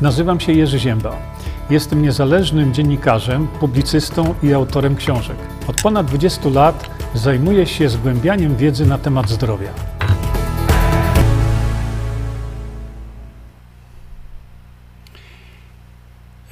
[0.00, 1.16] Nazywam się Jerzy Zięba.
[1.70, 5.36] Jestem niezależnym dziennikarzem, publicystą i autorem książek.
[5.66, 9.68] Od ponad 20 lat zajmuję się zgłębianiem wiedzy na temat zdrowia.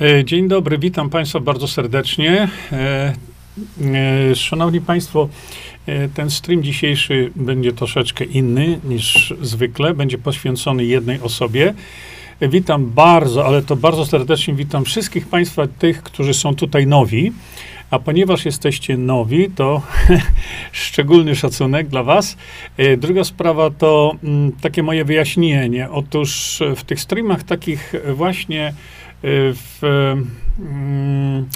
[0.00, 2.48] E, dzień dobry, witam Państwa bardzo serdecznie.
[2.72, 3.12] E,
[4.30, 5.28] e, szanowni Państwo,
[6.14, 9.94] ten stream dzisiejszy będzie troszeczkę inny niż zwykle.
[9.94, 11.74] Będzie poświęcony jednej osobie.
[12.40, 17.32] Witam bardzo, ale to bardzo serdecznie witam wszystkich Państwa, tych, którzy są tutaj nowi.
[17.90, 19.82] A ponieważ jesteście nowi, to
[20.72, 22.36] szczególny szacunek dla Was.
[22.98, 25.90] Druga sprawa to mm, takie moje wyjaśnienie.
[25.90, 28.74] Otóż w tych streamach takich właśnie
[29.22, 29.78] w,
[30.58, 31.46] mm,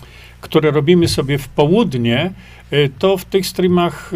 [0.41, 2.33] które robimy sobie w południe,
[2.73, 4.12] y, to w tych streamach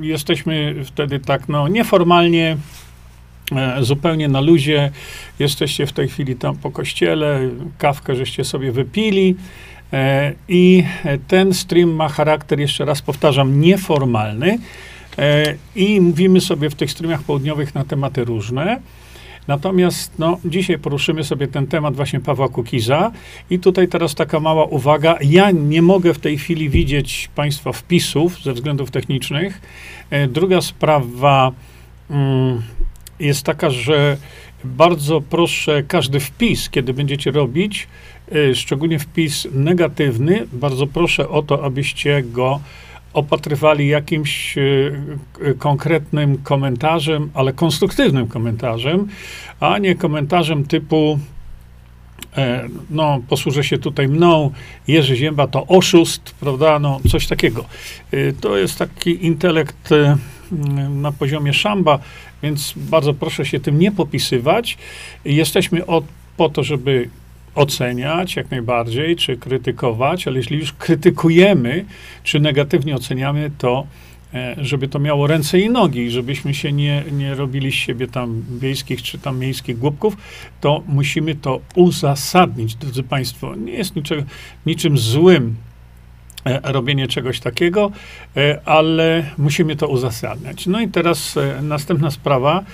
[0.00, 2.83] jesteśmy wtedy tak, no, nieformalnie, e,
[3.80, 4.90] zupełnie na luzie.
[5.38, 7.40] Jesteście w tej chwili tam po kościele,
[7.78, 9.36] kawkę żeście sobie wypili.
[9.92, 10.84] E, I
[11.28, 14.58] ten stream ma charakter, jeszcze raz powtarzam, nieformalny.
[15.18, 18.80] E, I mówimy sobie w tych streamach południowych na tematy różne.
[19.48, 23.12] Natomiast no, dzisiaj poruszymy sobie ten temat właśnie Pawła Kukiza
[23.50, 25.18] i tutaj teraz taka mała uwaga.
[25.20, 29.60] Ja nie mogę w tej chwili widzieć Państwa wpisów ze względów technicznych.
[30.10, 31.52] E, druga sprawa
[32.10, 32.62] mm,
[33.20, 34.16] jest taka, że
[34.64, 37.88] bardzo proszę każdy wpis, kiedy będziecie robić,
[38.32, 42.60] e, szczególnie wpis negatywny, bardzo proszę o to, abyście go
[43.12, 44.62] opatrywali jakimś e,
[45.58, 49.08] konkretnym komentarzem, ale konstruktywnym komentarzem,
[49.60, 51.18] a nie komentarzem typu
[52.36, 54.50] e, no, posłużę się tutaj mną,
[54.88, 57.64] Jerzy Zięba to oszust, prawda, no, coś takiego.
[58.40, 59.90] To jest taki intelekt
[60.90, 61.98] na poziomie szamba,
[62.44, 64.78] więc bardzo proszę się tym nie popisywać.
[65.24, 66.04] Jesteśmy od,
[66.36, 67.08] po to, żeby
[67.54, 71.84] oceniać jak najbardziej, czy krytykować, ale jeśli już krytykujemy,
[72.22, 73.86] czy negatywnie oceniamy, to
[74.34, 78.44] e, żeby to miało ręce i nogi, żebyśmy się nie, nie robili z siebie tam
[78.60, 80.16] wiejskich czy tam miejskich głupków,
[80.60, 83.56] to musimy to uzasadnić, drodzy Państwo.
[83.56, 84.22] Nie jest niczego,
[84.66, 85.56] niczym złym
[86.62, 87.90] robienie czegoś takiego,
[88.36, 90.66] e, ale musimy to uzasadniać.
[90.66, 92.64] No i teraz następna sprawa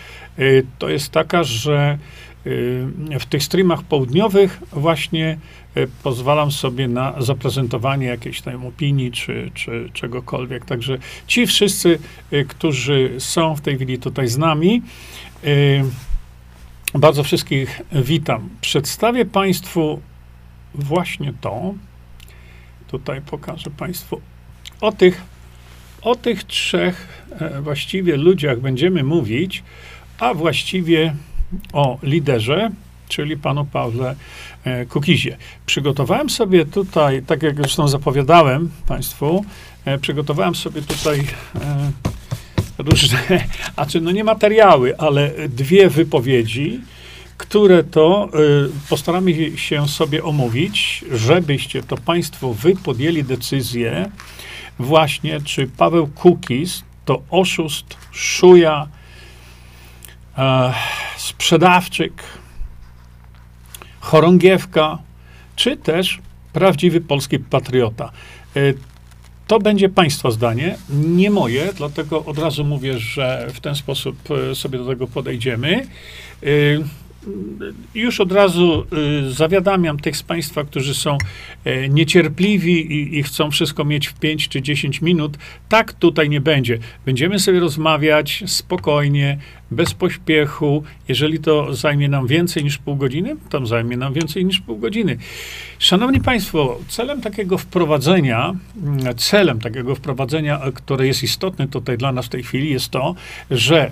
[0.78, 1.98] to jest taka, że
[3.20, 5.38] w tych streamach południowych właśnie
[6.02, 10.64] pozwalam sobie na zaprezentowanie jakiejś tam opinii czy, czy czegokolwiek.
[10.64, 11.98] Także ci wszyscy,
[12.48, 14.82] którzy są w tej chwili tutaj z nami,
[16.94, 18.48] bardzo wszystkich witam.
[18.60, 20.00] Przedstawię Państwu
[20.74, 21.74] właśnie to.
[22.90, 24.20] Tutaj pokażę Państwu
[24.80, 25.22] o tych,
[26.02, 29.62] o tych trzech e, właściwie ludziach będziemy mówić,
[30.18, 31.14] a właściwie
[31.72, 32.70] o liderze,
[33.08, 34.16] czyli panu Pawle
[34.64, 35.36] e, Kukizie.
[35.66, 39.44] Przygotowałem sobie tutaj, tak jak zresztą zapowiadałem państwu,
[39.84, 41.26] e, przygotowałem sobie tutaj
[42.78, 43.18] różne,
[43.76, 46.80] a czy no nie materiały, ale dwie wypowiedzi,
[47.40, 48.28] które to
[48.88, 54.10] postaramy się sobie omówić, żebyście to państwo wy podjęli decyzję
[54.78, 58.88] właśnie, czy Paweł Kukiz to oszust, szuja,
[60.38, 60.74] e,
[61.16, 62.12] sprzedawczyk,
[64.00, 64.98] chorągiewka,
[65.56, 66.18] czy też
[66.52, 68.12] prawdziwy polski patriota.
[68.56, 68.60] E,
[69.46, 74.54] to będzie Państwa zdanie, nie moje, dlatego od razu mówię, że w ten sposób e,
[74.54, 75.86] sobie do tego podejdziemy.
[76.42, 76.46] E,
[77.94, 78.86] już od razu
[79.26, 81.18] y, zawiadamiam tych z Państwa, którzy są
[81.64, 85.38] e, niecierpliwi i, i, chcą wszystko mieć w 5 czy 10 minut.
[85.68, 86.78] Tak tutaj nie będzie.
[87.06, 89.38] Będziemy sobie rozmawiać spokojnie,
[89.70, 90.82] bez pośpiechu.
[91.08, 95.16] Jeżeli to zajmie nam więcej niż pół godziny, to zajmie nam więcej niż pół godziny.
[95.78, 98.54] Szanowni Państwo, celem takiego wprowadzenia,
[99.16, 103.14] celem takiego wprowadzenia, które jest istotne tutaj dla nas w tej chwili, jest to,
[103.50, 103.90] że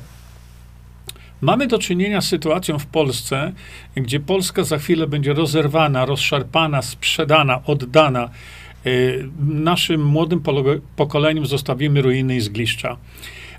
[1.40, 3.52] Mamy do czynienia z sytuacją w Polsce,
[3.96, 8.30] gdzie Polska za chwilę będzie rozerwana, rozszarpana, sprzedana, oddana.
[8.86, 10.42] Y, naszym młodym
[10.96, 12.96] pokoleniom zostawimy ruiny i zgliszcza.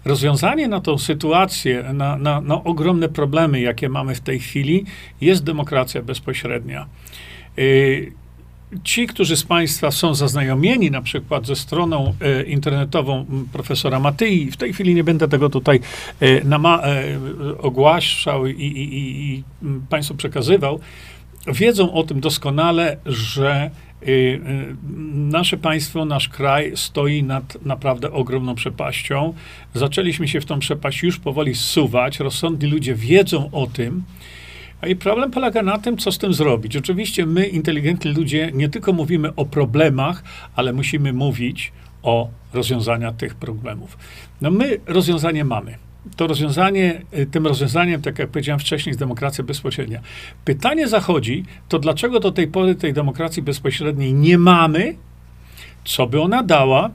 [0.05, 4.85] Rozwiązanie na tą sytuację, na, na, na ogromne problemy, jakie mamy w tej chwili,
[5.21, 6.85] jest demokracja bezpośrednia.
[8.83, 14.57] Ci, którzy z Państwa są zaznajomieni na przykład ze stroną e, internetową profesora Matyi, w
[14.57, 15.79] tej chwili nie będę tego tutaj
[16.19, 17.17] e, nama, e,
[17.57, 19.43] ogłaszał i, i, i,
[19.89, 20.79] Państwu przekazywał,
[21.47, 24.09] wiedzą o tym doskonale, że e, e,
[25.13, 29.33] nasze państwo, nasz kraj stoi nad naprawdę ogromną przepaścią.
[29.73, 32.19] Zaczęliśmy się w tą przepaść już powoli zsuwać.
[32.19, 34.03] Rozsądni ludzie wiedzą o tym.
[34.81, 36.77] A i problem polega na tym, co z tym zrobić.
[36.77, 40.23] Oczywiście my, inteligentni ludzie, nie tylko mówimy o problemach,
[40.55, 41.71] ale musimy mówić
[42.03, 43.97] o rozwiązaniach tych problemów.
[44.41, 45.75] No my rozwiązanie mamy.
[46.15, 50.01] To rozwiązanie, y, tym rozwiązaniem, tak jak powiedziałem wcześniej, jest demokracja bezpośrednia.
[50.45, 54.95] Pytanie zachodzi, to dlaczego do tej pory tej demokracji bezpośredniej nie mamy,
[55.85, 56.89] co by ona dała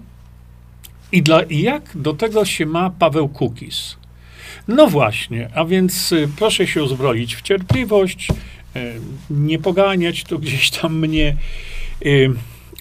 [1.13, 3.97] i, dla, i jak do tego się ma Paweł Kukis.
[4.69, 8.35] No właśnie, a więc y, proszę się uzbroić w cierpliwość, y,
[9.31, 11.37] nie poganiać tu gdzieś tam mnie.
[12.07, 12.31] Y,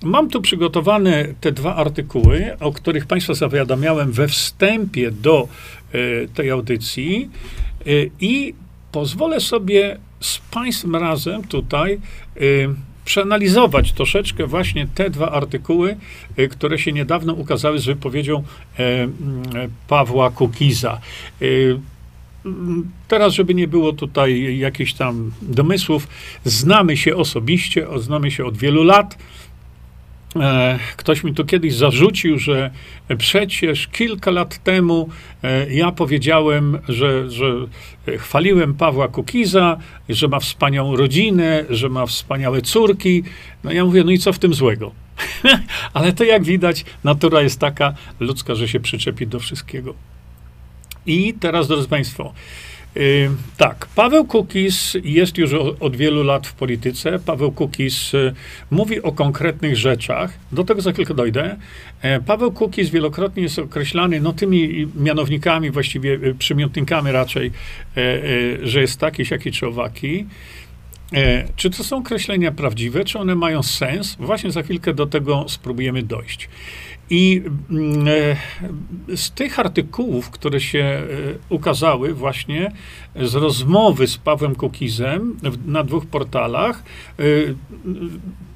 [0.03, 5.47] mam tu przygotowane te dwa artykuły, o których Państwa zawiadamiałem we wstępie do
[6.33, 7.30] tej audycji
[8.19, 8.53] i
[8.91, 12.00] pozwolę sobie z Państwem razem tutaj
[13.06, 15.98] przeanalizować troszeczkę właśnie te dwa artykuły,
[16.40, 18.44] y, które się niedawno ukazały z wypowiedzią
[18.80, 19.12] e, mm,
[19.88, 21.02] Pawła Kukiza.
[21.42, 21.80] Y,
[22.46, 26.08] mm, teraz, żeby nie było tutaj jakichś tam domysłów,
[26.46, 29.18] znamy się osobiście, znamy się od wielu lat.
[30.35, 32.71] E, ktoś mi tu kiedyś zarzucił, że
[33.18, 35.09] przecież kilka lat temu
[35.44, 37.53] e, ja powiedziałem, że, że
[38.18, 39.77] chwaliłem Pawła Kukiza,
[40.09, 43.24] że ma wspaniałą rodzinę, że ma wspaniałe córki.
[43.63, 44.91] No ja mówię, no i co w tym złego?
[45.94, 49.94] Ale to jak widać, natura jest taka ludzka, że się przyczepi do wszystkiego.
[51.06, 52.33] I teraz, drodzy Państwo,
[53.57, 57.19] tak, Paweł Kukis jest już od wielu lat w polityce.
[57.19, 58.34] Paweł Kukis y,
[58.72, 60.34] mówi o konkretnych rzeczach.
[60.51, 61.57] Do tego za chwilkę dojdę.
[62.01, 67.51] E, Paweł Kukis wielokrotnie jest określany no, tymi mianownikami, właściwie y, przymiotnikami raczej,
[67.98, 70.25] e, e, że jest taki, siaki czy owaki.
[71.56, 74.16] Czy to są określenia prawdziwe, czy one mają sens?
[74.19, 76.50] Właśnie za chwilkę do tego spróbujemy dojść.
[77.10, 78.08] I mm,
[79.10, 81.06] e, z tych artykułów, które się e,
[81.50, 82.72] ukazały właśnie
[83.16, 86.84] z rozmowy z Pawłem Kukizem na dwóch portalach,
[87.20, 87.24] e,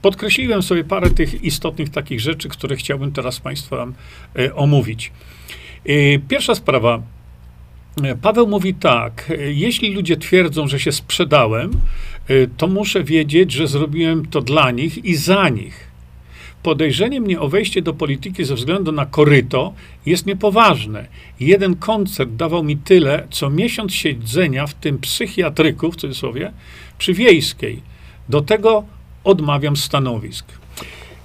[0.01, 3.87] podkreśliłem sobie parę tych istotnych takich rzeczy, które chciałbym teraz Państwa
[4.55, 5.11] omówić.
[6.27, 7.01] Pierwsza sprawa.
[8.21, 11.71] Paweł mówi tak: Jeśli ludzie twierdzą, że się sprzedałem,
[12.57, 15.86] to muszę wiedzieć, że zrobiłem to dla nich i za nich
[16.63, 19.73] podejrzenie mnie o wejście do polityki ze względu na koryto
[20.05, 21.07] jest niepoważne.
[21.39, 26.53] Jeden koncert dawał mi tyle, co miesiąc siedzenia w tym psychiatryku, w cudzysłowie,
[26.97, 27.81] przy Wiejskiej.
[28.29, 28.83] Do tego
[29.23, 30.45] odmawiam stanowisk.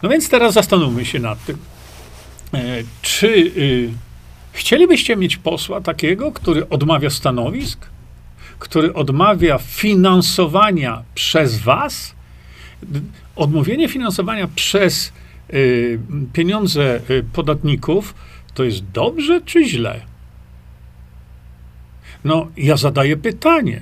[0.02, 1.56] No więc teraz zastanówmy się nad tym.
[2.54, 3.90] E, czy y,
[4.52, 7.86] chcielibyście mieć posła takiego, który odmawia stanowisk?
[8.58, 12.14] Który odmawia finansowania przez was?
[13.36, 15.12] Odmówienie finansowania przez
[16.32, 18.14] pieniądze y, podatników,
[18.54, 20.00] to jest dobrze czy źle?
[22.24, 23.80] No, ja zadaję pytanie.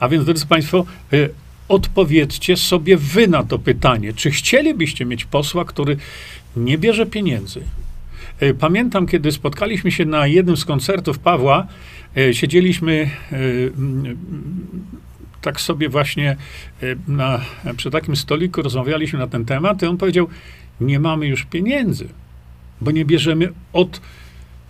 [0.00, 1.30] A więc, drodzy Państwo, y,
[1.68, 4.12] odpowiedzcie sobie wy na to pytanie.
[4.12, 5.96] Czy chcielibyście mieć posła, który
[6.56, 7.60] nie bierze pieniędzy?
[8.58, 11.66] Pamiętam, kiedy spotkaliśmy się na jednym z koncertów Pawła,
[12.32, 13.10] siedzieliśmy
[15.42, 16.36] tak sobie właśnie
[17.08, 17.40] na,
[17.76, 20.28] przy takim stoliku, rozmawialiśmy na ten temat i on powiedział,
[20.80, 22.08] nie mamy już pieniędzy,
[22.80, 24.00] bo nie bierzemy od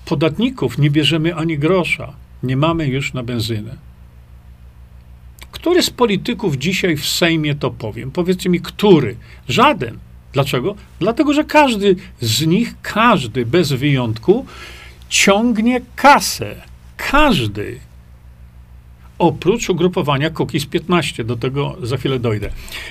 [0.05, 2.13] podatników, nie bierzemy ani grosza.
[2.43, 3.77] Nie mamy już na benzynę.
[5.51, 8.11] Który z polityków dzisiaj w Sejmie to powiem?
[8.11, 9.17] Powiedzcie mi, który?
[9.49, 9.99] Żaden.
[10.33, 10.75] Dlaczego?
[11.01, 14.47] Dlatego, że każdy z nich, każdy bez wyjątku,
[15.09, 16.63] ciągnie kasę.
[16.97, 17.81] Każdy
[19.19, 21.25] oprócz ugrupowania Kukiz 15.
[21.25, 22.51] Do tego za chwilę dojdę.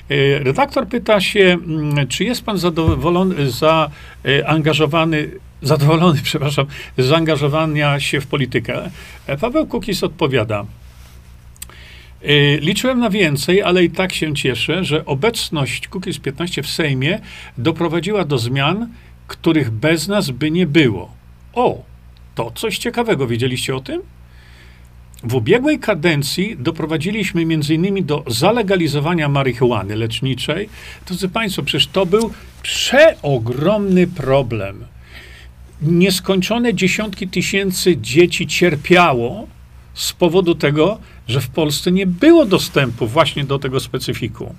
[0.10, 6.65] E, redaktor pyta się, mm, czy jest pan zadowolony, zaangażowany, zadowolony, przepraszam,
[6.98, 8.91] z zaangażowania się w politykę?
[9.27, 10.65] E, Paweł Kukiz odpowiada,
[12.24, 17.20] e, Liczyłem na więcej, ale i tak się cieszę, że obecność Kukiz 15 w Sejmie
[17.58, 18.89] doprowadziła do zmian,
[19.27, 21.12] których bez nas by nie było.
[21.53, 21.84] O,
[22.36, 23.27] to coś ciekawego.
[23.27, 24.01] Wiedzieliście o tym?
[25.24, 28.05] W ubiegłej kadencji doprowadziliśmy m.in.
[28.05, 30.69] do zalegalizowania marihuany leczniczej.
[31.05, 32.31] Drodzy Państwo, przecież to był
[32.62, 34.86] przeogromny problem.
[35.81, 39.48] Nieskończone dziesiątki tysięcy dzieci cierpiało
[39.93, 44.55] z powodu tego, że w Polsce nie było dostępu właśnie do tego specyfiku.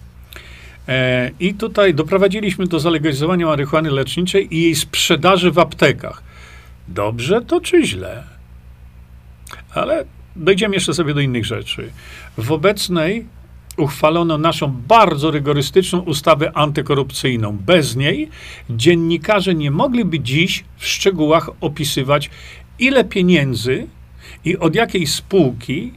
[0.89, 6.23] E, I tutaj doprowadziliśmy do zalegalizowania marihuany leczniczej i jej sprzedaży w aptekach.
[6.89, 8.25] Dobrze to czy źle?
[9.75, 10.05] Ale
[10.37, 11.91] dojdziemy jeszcze sobie do innych rzeczy.
[12.39, 13.27] W obecnej
[13.77, 17.53] uchwalono naszą bardzo rygorystyczną ustawę antykorupcyjną.
[17.53, 18.29] Bez niej
[18.71, 22.31] dziennikarze nie mogliby dziś w szczegółach opisywać,
[22.79, 23.87] ile pieniędzy
[24.45, 25.93] i od jakiej spółki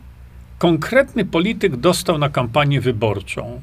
[0.58, 3.62] konkretny polityk dostał na kampanię wyborczą.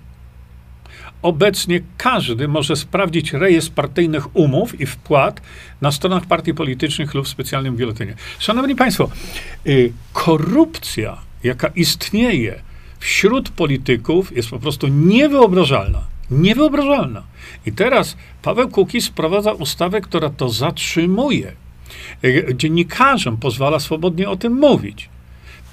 [1.23, 5.40] Obecnie każdy może sprawdzić rejestr partyjnych umów i wpłat
[5.80, 8.14] na stronach partii politycznych lub w specjalnym biuletynie.
[8.38, 9.11] Szanowni Państwo,
[9.66, 12.61] y, korupcja, jaka istnieje
[12.99, 16.00] wśród polityków, jest po prostu niewyobrażalna.
[16.30, 17.23] Niewyobrażalna.
[17.66, 21.52] I teraz Paweł Kukiz wprowadza ustawę, która to zatrzymuje.
[22.25, 25.08] Y, dziennikarzom pozwala swobodnie o tym mówić.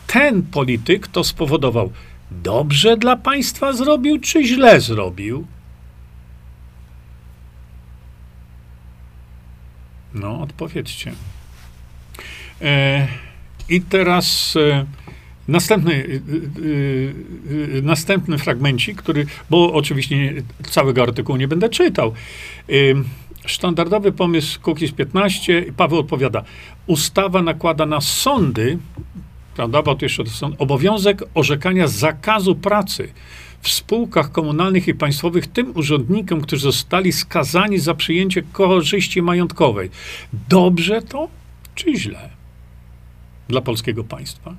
[0.08, 1.92] Ten polityk to spowodował
[2.42, 5.48] dobrze dla państwa zrobił, czy źle zrobił?
[10.14, 11.14] No, odpowiedzcie.
[12.62, 13.08] E,
[13.70, 14.86] I teraz e,
[15.48, 20.34] następny, e, e, e następny fragmencik, który, bo oczywiście
[20.70, 22.14] całego artykułu nie będę czytał.
[22.70, 22.74] E,
[23.46, 26.44] sztandardowy pomysł Kukiz 15, Paweł odpowiada,
[26.88, 28.78] ustawa nakłada na sądy
[29.56, 33.14] prawda, bo to jeszcze są obowiązek orzekania zakazu pracy
[33.62, 39.90] w spółkach komunalnych i państwowych tym urzędnikom, którzy zostali skazani za przyjęcie korzyści majątkowej.
[40.50, 41.28] Dobrze to,
[41.76, 42.30] czy źle
[43.48, 44.56] dla polskiego państwa?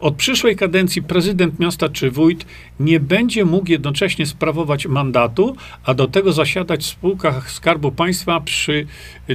[0.00, 2.46] Od przyszłej kadencji prezydent miasta czy wójt
[2.80, 8.86] nie będzie mógł jednocześnie sprawować mandatu, a do tego zasiadać w spółkach Skarbu Państwa przy,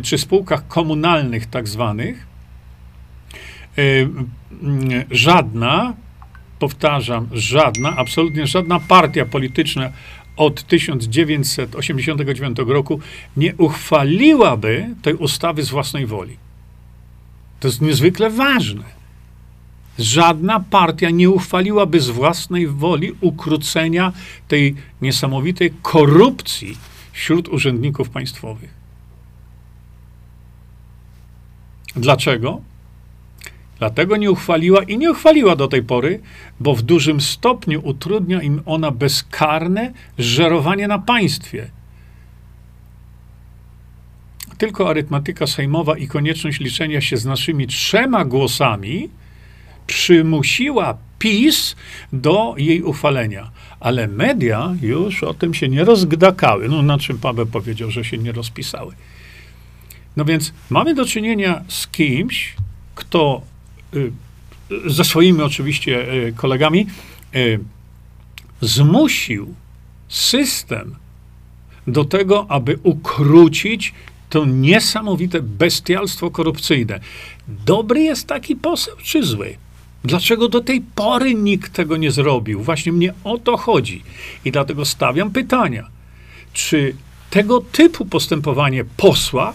[0.04, 2.28] czy spółkach komunalnych tak zwanych,
[5.12, 5.94] żadna,
[6.60, 9.92] powtarzam, żadna, absolutnie żadna partia polityczna
[10.38, 13.00] od 1989 roku
[13.38, 16.38] nie uchwaliłaby tej ustawy z własnej woli.
[17.60, 18.84] To jest niezwykle ważne.
[20.00, 24.14] Żadna partia nie uchwaliłaby z własnej woli ukrócenia
[24.48, 26.78] tej niesamowitej korupcji
[27.12, 28.70] wśród urzędników państwowych.
[31.96, 32.62] Dlaczego?
[33.80, 36.20] Dlatego nie uchwaliła i nie uchwaliła do tej pory,
[36.60, 41.70] bo w dużym stopniu utrudnia im ona bezkarne żerowanie na państwie.
[44.58, 49.10] Tylko arytmetyka sejmowa i konieczność liczenia się z naszymi trzema głosami
[49.88, 51.76] przymusiła PiS
[52.14, 53.52] do jej uchwalenia.
[53.80, 56.70] Ale media już o tym się nie rozgdakały.
[56.70, 58.94] No, na czym Paweł powiedział, że się nie rozpisały.
[60.18, 62.56] No więc mamy do czynienia z kimś,
[62.96, 63.42] kto
[64.86, 66.88] ze swoimi oczywiście y, kolegami,
[67.36, 67.60] y,
[68.62, 69.54] zmusił
[70.08, 70.96] system
[71.88, 73.94] do tego, aby ukrócić
[74.30, 77.00] to niesamowite bestialstwo korupcyjne.
[77.48, 79.58] Dobry jest taki poseł, czy zły?
[80.04, 82.64] Dlaczego do tej pory nikt tego nie zrobił?
[82.64, 84.04] Właśnie mnie o to chodzi.
[84.46, 85.88] I dlatego stawiam pytania.
[86.54, 86.96] Czy
[87.30, 89.54] tego typu postępowanie posła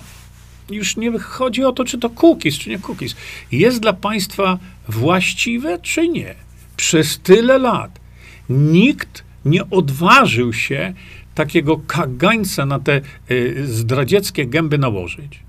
[0.71, 3.17] już nie chodzi o to, czy to cookies, czy nie cookies.
[3.53, 6.35] Jest dla państwa właściwe, czy nie.
[6.77, 8.01] Przez tyle lat
[8.49, 10.95] nikt nie odważył się
[11.35, 13.01] takiego kagańca na te
[13.31, 15.41] y, zdradzieckie gęby nałożyć.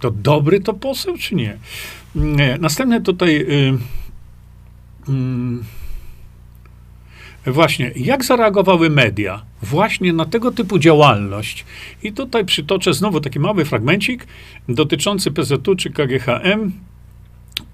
[0.00, 1.58] To dobry to poseł, czy nie?
[2.14, 2.58] nie.
[2.60, 3.36] Następne tutaj.
[3.36, 3.78] Y,
[5.08, 5.83] y,
[7.46, 11.64] Właśnie, jak zareagowały media właśnie na tego typu działalność?
[12.02, 14.26] I tutaj przytoczę znowu taki mały fragmencik
[14.68, 16.72] dotyczący PZU czy KGHM.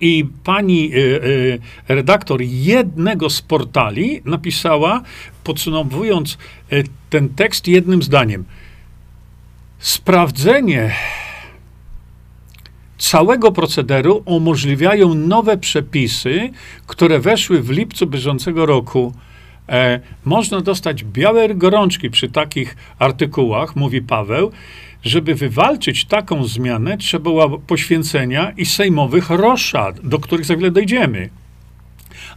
[0.01, 5.03] I pani y, y, redaktor jednego z portali napisała,
[5.45, 6.39] podsumowując
[6.73, 8.45] y, ten tekst jednym zdaniem.
[9.79, 10.95] Sprawdzenie
[12.99, 16.51] całego procederu umożliwiają nowe przepisy,
[16.87, 19.13] które weszły w lipcu bieżącego roku
[19.71, 24.53] E, można dostać białe gorączki przy takich artykułach, mówi Paweł.
[25.05, 27.31] Żeby wywalczyć taką zmianę, trzeba
[27.67, 31.31] poświęcenia i sejmowych roszad, do których za chwilę dojdziemy.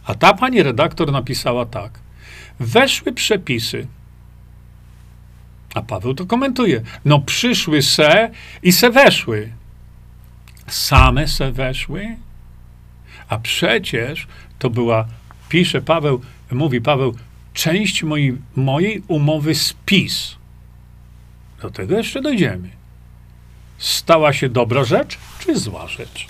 [0.04, 1.98] A ta pani redaktor napisała tak.
[2.60, 3.86] Weszły przepisy.
[5.74, 6.82] A Paweł to komentuje.
[7.04, 8.30] No przyszły se
[8.62, 9.52] i se weszły.
[10.66, 12.16] Same se weszły?
[13.28, 14.26] A przecież
[14.58, 15.06] to była,
[15.48, 16.20] pisze Paweł,
[16.50, 17.14] mówi Paweł,
[17.54, 20.36] część mojej, mojej umowy z PiS.
[21.62, 22.70] Do tego jeszcze dojdziemy.
[23.78, 26.26] Stała się dobra rzecz, czy zła rzecz?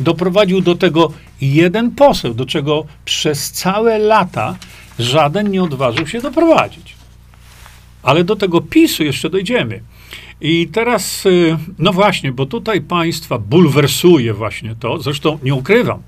[0.00, 4.56] Doprowadził do tego jeden poseł, do czego przez całe lata
[4.98, 6.94] żaden nie odważył się doprowadzić.
[8.02, 9.80] Ale do tego PiSu jeszcze dojdziemy.
[10.40, 16.02] I teraz, y, no właśnie, bo tutaj państwa bulwersuje właśnie to, zresztą nie ukrywam,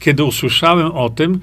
[0.00, 1.40] kiedy usłyszałem o tym,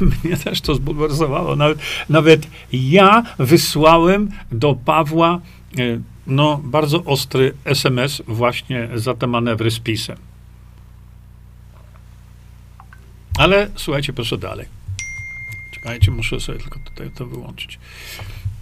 [0.24, 1.56] mnie też to zbulwersowało.
[1.56, 5.40] Nawet, nawet ja wysłałem do Pawła
[5.78, 10.16] e, no, bardzo ostry SMS właśnie za te manewry z pisem.
[13.38, 14.66] Ale słuchajcie, proszę dalej.
[15.74, 17.78] Czekajcie, muszę sobie tylko tutaj to wyłączyć.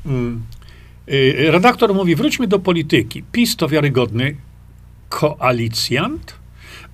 [0.07, 0.43] Mm.
[1.09, 3.23] Y, redaktor mówi, wróćmy do polityki.
[3.33, 4.37] PiS to wiarygodny
[5.09, 6.35] koalicjant,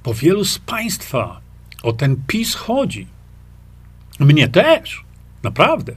[0.05, 1.41] bo wielu z państwa
[1.83, 3.07] o ten PiS chodzi.
[4.21, 5.05] Mnie też.
[5.43, 5.93] Naprawdę.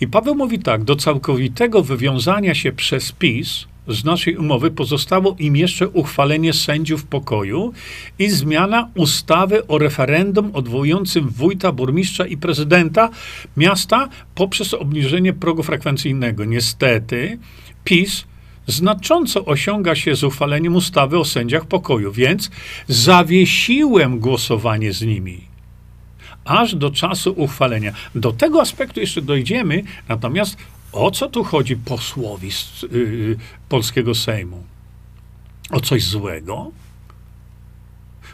[0.00, 5.56] I Paweł mówi tak, do całkowitego wywiązania się przez PiS z naszej umowy pozostało im
[5.56, 7.72] jeszcze uchwalenie sędziów pokoju
[8.18, 13.10] i zmiana ustawy o referendum odwołującym wójta, burmistrza i prezydenta
[13.56, 16.44] miasta poprzez obniżenie progu frekwencyjnego.
[16.44, 17.38] Niestety
[17.84, 18.24] PiS
[18.66, 22.50] znacząco osiąga się z uchwaleniem ustawy o sędziach pokoju, więc
[22.88, 25.51] zawiesiłem głosowanie z nimi
[26.44, 27.92] aż do czasu uchwalenia.
[28.14, 30.56] Do tego aspektu jeszcze dojdziemy, natomiast
[30.92, 33.36] o co tu chodzi posłowi z yy,
[33.68, 34.62] polskiego Sejmu?
[35.70, 36.70] O coś złego?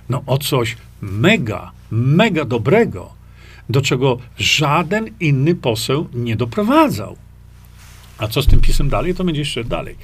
[0.08, 3.12] No o coś mega, mega dobrego,
[3.68, 7.16] do czego żaden inny poseł nie doprowadzał.
[8.18, 9.96] A co z tym pisem dalej, to będzie jeszcze dalej.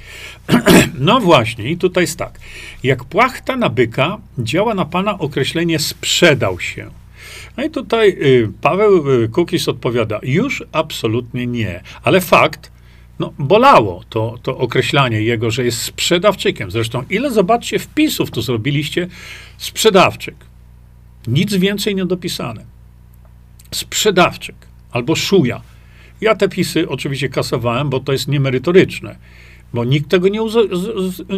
[0.99, 2.39] no właśnie, i tutaj jest tak.
[2.83, 6.89] Jak płachta na byka, działa na pana określenie sprzedał się.
[7.57, 11.83] No i tutaj y, Paweł y, Kukis odpowiada, już absolutnie nie.
[12.03, 12.71] Ale fakt,
[13.19, 16.71] no, bolało to, to określanie jego, że jest sprzedawczykiem.
[16.71, 19.07] Zresztą, ile zobaczcie wpisów tu zrobiliście?
[19.57, 20.35] Sprzedawczyk.
[21.27, 22.65] Nic więcej nie dopisane.
[23.71, 24.55] Sprzedawczyk
[24.91, 25.61] albo szuja.
[26.21, 29.15] Ja te pisy oczywiście kasowałem, bo to jest niemerytoryczne,
[29.75, 30.39] bo nikt tego nie,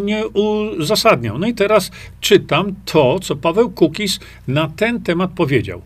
[0.02, 1.38] nie uzasadniał.
[1.38, 1.92] No i teraz
[2.22, 5.82] czytam to, co Paweł Kukis na ten temat powiedział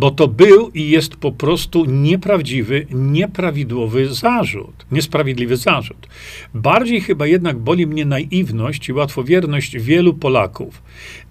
[0.00, 6.06] bo to był i jest po prostu nieprawdziwy, nieprawidłowy zarzut, niesprawiedliwy zarzut.
[6.54, 10.82] Bardziej chyba jednak boli mnie naiwność i łatwowierność wielu Polaków.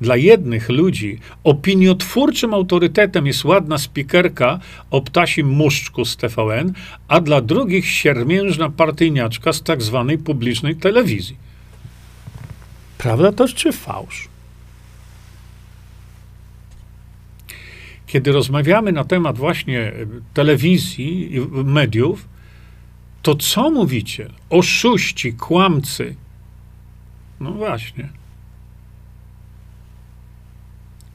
[0.02, 4.60] Dla jednych ludzi opiniotwórczym autorytetem jest ładna spikerka
[4.92, 6.74] o ptasim muszczku z TVN,
[7.08, 11.38] a dla drugich siermiężna partyjniaczka z tak zwanej publicznej telewizji.
[12.98, 14.30] Prawda to czy fałsz?
[18.10, 19.92] Kiedy rozmawiamy na temat właśnie
[20.34, 22.28] telewizji i mediów,
[23.22, 24.30] to co mówicie?
[24.50, 26.16] Oszuści, kłamcy.
[27.40, 28.10] No właśnie.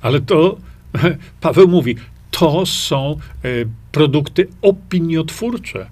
[0.00, 0.56] Ale to
[1.40, 1.96] Paweł mówi,
[2.30, 3.48] to są e,
[3.92, 5.86] produkty opiniotwórcze.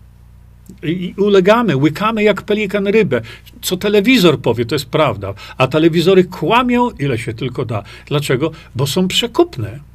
[0.82, 3.20] I ulegamy, łykamy jak pelikan rybę.
[3.62, 5.34] Co telewizor powie, to jest prawda.
[5.58, 7.82] A telewizory kłamią, ile się tylko da.
[8.06, 8.50] Dlaczego?
[8.74, 9.91] Bo są przekupne.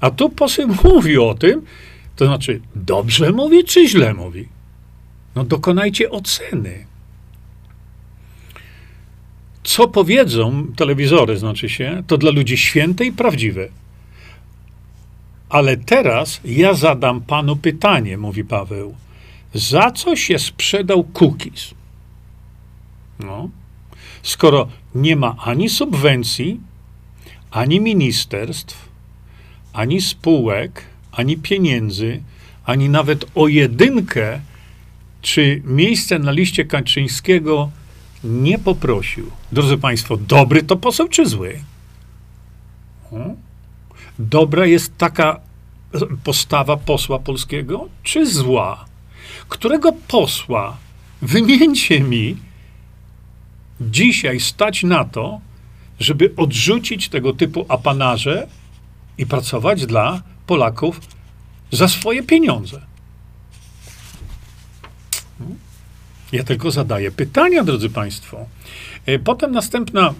[0.00, 1.62] A tu poseł mówi o tym,
[2.16, 4.48] to znaczy dobrze mówi, czy źle mówi?
[5.34, 6.86] No dokonajcie oceny.
[9.62, 13.68] Co powiedzą telewizory, znaczy się, to dla ludzi święte i prawdziwe.
[15.48, 18.94] Ale teraz ja zadam panu pytanie, mówi Paweł.
[19.54, 21.74] Za co się sprzedał cookies?
[23.18, 23.48] No,
[24.22, 26.60] skoro nie ma ani subwencji,
[27.50, 28.87] ani ministerstw,
[29.72, 32.22] ani spółek, ani pieniędzy,
[32.64, 34.40] ani nawet o jedynkę,
[35.22, 37.70] czy miejsce na liście Kaczyńskiego
[38.24, 39.30] nie poprosił.
[39.52, 41.60] Drodzy Państwo, dobry to poseł czy zły?
[44.18, 45.40] Dobra jest taka
[46.24, 48.84] postawa posła polskiego, czy zła?
[49.48, 50.76] Którego posła
[51.22, 52.36] wymieńcie mi
[53.80, 55.40] dzisiaj stać na to,
[56.00, 58.48] żeby odrzucić tego typu apanarze
[59.18, 61.00] i pracować dla Polaków
[61.72, 62.80] za swoje pieniądze.
[66.32, 68.46] Ja tylko zadaję pytania, drodzy Państwo.
[69.06, 70.14] E, potem następna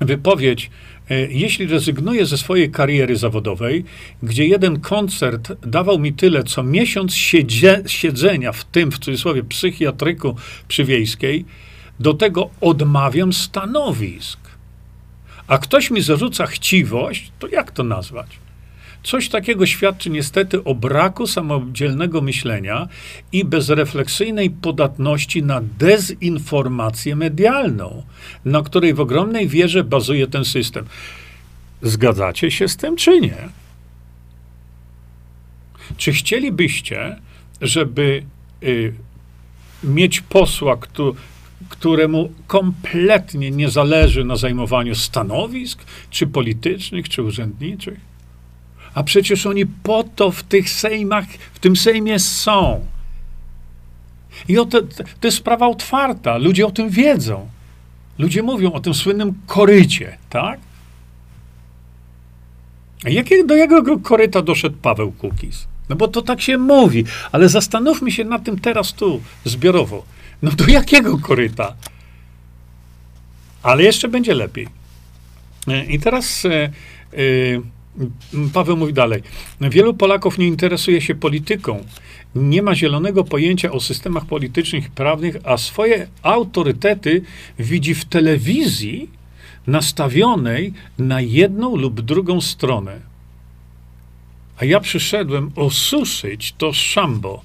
[0.00, 0.70] wypowiedź.
[1.10, 3.84] E, jeśli rezygnuję ze swojej kariery zawodowej,
[4.22, 10.36] gdzie jeden koncert dawał mi tyle, co miesiąc siedzie, siedzenia w tym, w cudzysłowie, psychiatryku
[10.68, 11.44] przywiejskiej,
[12.00, 14.41] do tego odmawiam stanowisk
[15.52, 18.26] a ktoś mi zarzuca chciwość, to jak to nazwać?
[19.02, 22.88] Coś takiego świadczy niestety o braku samodzielnego myślenia
[23.32, 28.02] i bezrefleksyjnej podatności na dezinformację medialną,
[28.44, 30.84] na której w ogromnej wierze bazuje ten system.
[31.82, 33.48] Zgadzacie się z tym, czy nie?
[35.96, 37.16] Czy chcielibyście,
[37.60, 38.22] żeby
[38.62, 38.94] y,
[39.84, 41.12] mieć posła, który,
[41.72, 48.00] któremu kompletnie nie zależy na zajmowaniu stanowisk, czy politycznych, czy urzędniczych.
[48.94, 52.86] A przecież oni po to w tych sejmach, w tym sejmie są.
[54.48, 54.82] I o to,
[55.20, 56.38] to jest sprawa otwarta.
[56.38, 57.48] Ludzie o tym wiedzą.
[58.18, 60.60] Ludzie mówią o tym słynnym korycie, tak?
[63.04, 65.66] Jakie, do jakiego koryta doszedł Paweł Kukis?
[65.88, 70.04] No bo to tak się mówi, ale zastanówmy się nad tym teraz tu, zbiorowo.
[70.42, 71.76] No do jakiego koryta?
[73.62, 74.68] Ale jeszcze będzie lepiej.
[75.68, 76.70] E, I teraz e, e,
[78.52, 79.22] Paweł mówi dalej.
[79.60, 81.84] Wielu Polaków nie interesuje się polityką.
[82.34, 87.22] Nie ma zielonego pojęcia o systemach politycznych i prawnych, a swoje autorytety
[87.58, 89.10] widzi w telewizji
[89.66, 93.00] nastawionej na jedną lub drugą stronę.
[94.56, 97.42] A ja przyszedłem osuszyć to szambo.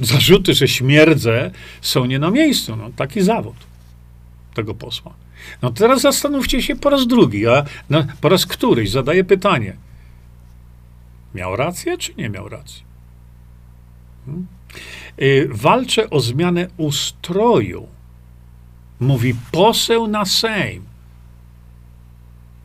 [0.00, 2.76] Zarzuty, że śmierdzę, są nie na miejscu.
[2.76, 3.56] No, taki zawód
[4.54, 5.14] tego posła.
[5.62, 9.76] No teraz zastanówcie się po raz drugi, a no, po raz któryś zadaję pytanie.
[11.34, 12.82] Miał rację, czy nie miał racji?
[14.26, 14.46] Hmm?
[15.22, 17.88] Y, walczę o zmianę ustroju.
[19.00, 20.84] Mówi poseł na Sejm.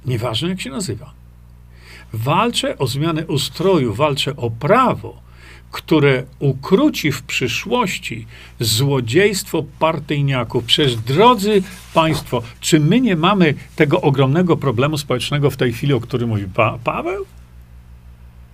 [0.05, 1.13] Nieważne, jak się nazywa.
[2.13, 5.21] Walczę o zmianę ustroju, walczę o prawo,
[5.75, 8.25] które ukróci w przyszłości
[8.59, 10.63] złodziejstwo partyjniaków.
[10.63, 15.99] Przecież, drodzy Państwo, czy my nie mamy tego ogromnego problemu społecznego w tej chwili, o
[15.99, 17.25] którym mówi pa Paweł?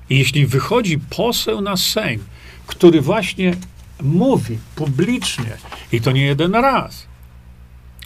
[0.10, 2.24] Jeśli wychodzi poseł na Sejm,
[2.68, 3.56] który właśnie
[4.04, 5.58] mówi publicznie,
[5.92, 7.08] i to nie jeden raz,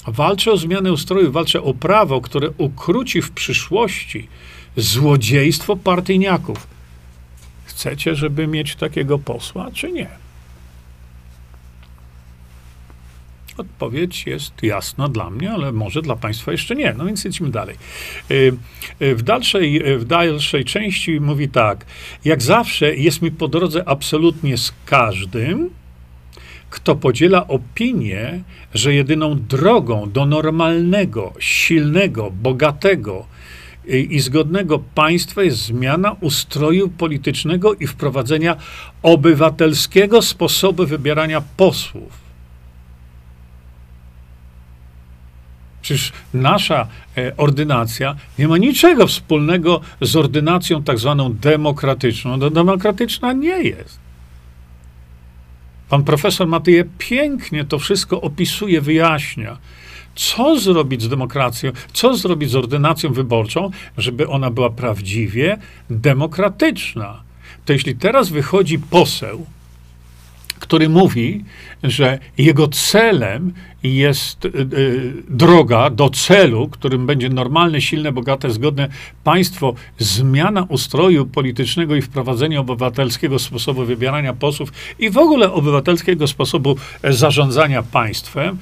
[0.07, 4.27] walczy o zmianę ustroju, walczy o prawo, które ukróci w przyszłości
[4.77, 6.74] złodziejstwo partyjniaków.
[7.75, 10.07] Chcecie, żeby mieć takiego posła, czy nie?
[13.57, 16.93] Odpowiedź jest jasna dla mnie, ale może dla Państwa jeszcze nie.
[16.97, 17.75] No więc jedźmy dalej.
[18.31, 18.53] Y,
[19.01, 21.85] y, w dalszej, w dalszej części mówi tak.
[22.25, 25.69] Jak zawsze jest mi po drodze absolutnie z każdym,
[26.69, 33.25] kto podziela opinię, że jedyną drogą do normalnego, silnego, bogatego,
[33.87, 38.55] i zgodnego państwa jest zmiana ustroju politycznego i wprowadzenia
[39.03, 42.25] obywatelskiego sposobu wybierania posłów.
[45.81, 52.37] Przecież nasza e, ordynacja nie ma niczego wspólnego z ordynacją tak zwaną demokratyczną.
[52.37, 53.99] No, demokratyczna nie jest.
[55.89, 59.57] Pan profesor Matyje pięknie to wszystko opisuje, wyjaśnia
[60.15, 65.57] co zrobić z demokracją, co zrobić z ordynacją wyborczą, żeby ona była prawdziwie
[65.89, 67.21] demokratyczna.
[67.65, 69.45] To jeśli teraz wychodzi poseł,
[70.59, 71.43] który mówi,
[71.83, 78.89] że jego celem jest y, y, droga do celu, którym będzie normalne, silne, bogate, zgodne
[79.23, 86.75] państwo, zmiana ustroju politycznego i wprowadzenie obywatelskiego sposobu wybierania posłów i w ogóle obywatelskiego sposobu
[87.03, 88.57] zarządzania państwem,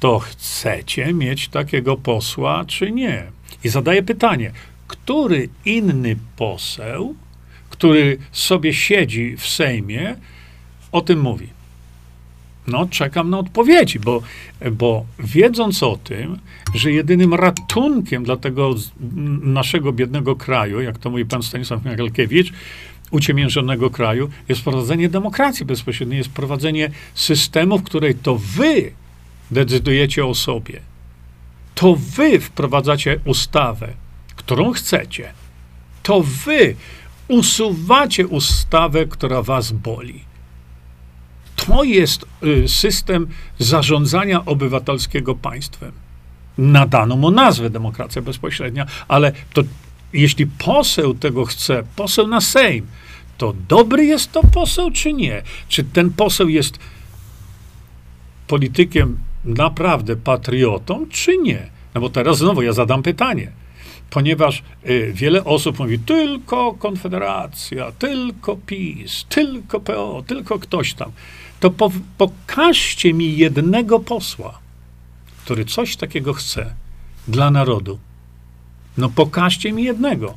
[0.00, 3.26] to chcecie mieć takiego posła, czy nie?
[3.64, 4.52] I zadaję pytanie,
[4.88, 7.14] który inny poseł,
[7.70, 10.16] który sobie siedzi w Sejmie,
[10.92, 11.48] o tym mówi?
[12.66, 14.22] No, czekam na odpowiedzi, bo,
[14.72, 16.38] bo wiedząc o tym,
[16.74, 18.74] że jedynym ratunkiem dla tego
[19.42, 22.52] naszego biednego kraju, jak to mówi pan Stanisław Miachalkiewicz,
[23.10, 28.92] uciemiężonego kraju, jest prowadzenie demokracji bezpośredniej, jest prowadzenie systemu, w której to wy
[29.50, 30.80] decydujecie o sobie.
[31.74, 33.88] To wy wprowadzacie ustawę,
[34.36, 35.32] którą chcecie.
[36.02, 36.76] To wy
[37.28, 40.24] usuwacie ustawę, która was boli.
[41.56, 43.26] To jest y, system
[43.58, 45.92] zarządzania obywatelskiego państwem.
[46.58, 49.62] Nadano mu nazwę demokracja bezpośrednia, ale to
[50.12, 52.86] jeśli poseł tego chce, poseł na Sejm,
[53.38, 55.42] to dobry jest to poseł, czy nie?
[55.68, 56.78] Czy ten poseł jest
[58.46, 61.70] politykiem naprawdę patriotą, czy nie?
[61.94, 63.52] No bo teraz znowu ja zadam pytanie.
[64.10, 71.12] Ponieważ y, wiele osób mówi tylko Konfederacja, tylko PiS, tylko PO, tylko ktoś tam.
[71.60, 74.58] To po, pokażcie mi jednego posła,
[75.44, 76.74] który coś takiego chce
[77.28, 77.98] dla narodu.
[78.98, 80.34] No pokażcie mi jednego.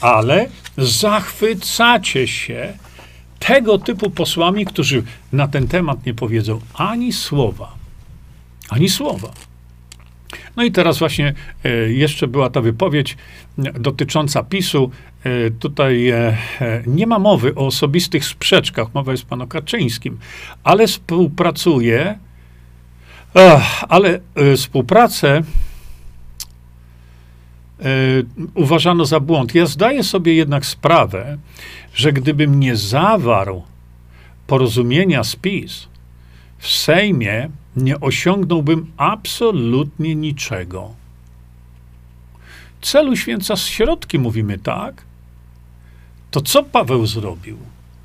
[0.00, 2.78] Ale zachwycacie się
[3.38, 7.81] tego typu posłami, którzy na ten temat nie powiedzą ani słowa
[8.72, 9.32] ani słowa.
[10.56, 13.16] No i teraz właśnie e, jeszcze była ta wypowiedź
[13.58, 14.90] dotycząca PiSu.
[15.24, 16.36] E, tutaj e,
[16.86, 20.18] nie ma mowy o osobistych sprzeczkach, mowa jest panu Kaczyńskim,
[20.64, 22.18] ale współpracuje,
[23.88, 24.20] ale
[24.56, 25.42] współpracę
[28.54, 29.54] uważano za błąd.
[29.54, 31.38] Ja zdaję sobie jednak sprawę,
[31.94, 33.62] że gdybym nie zawarł
[34.46, 35.88] porozumienia z PiS
[36.58, 40.94] w Sejmie, nie osiągnąłbym absolutnie niczego.
[42.80, 45.04] celu święca środki mówimy, tak?
[46.30, 47.58] To co Paweł zrobił?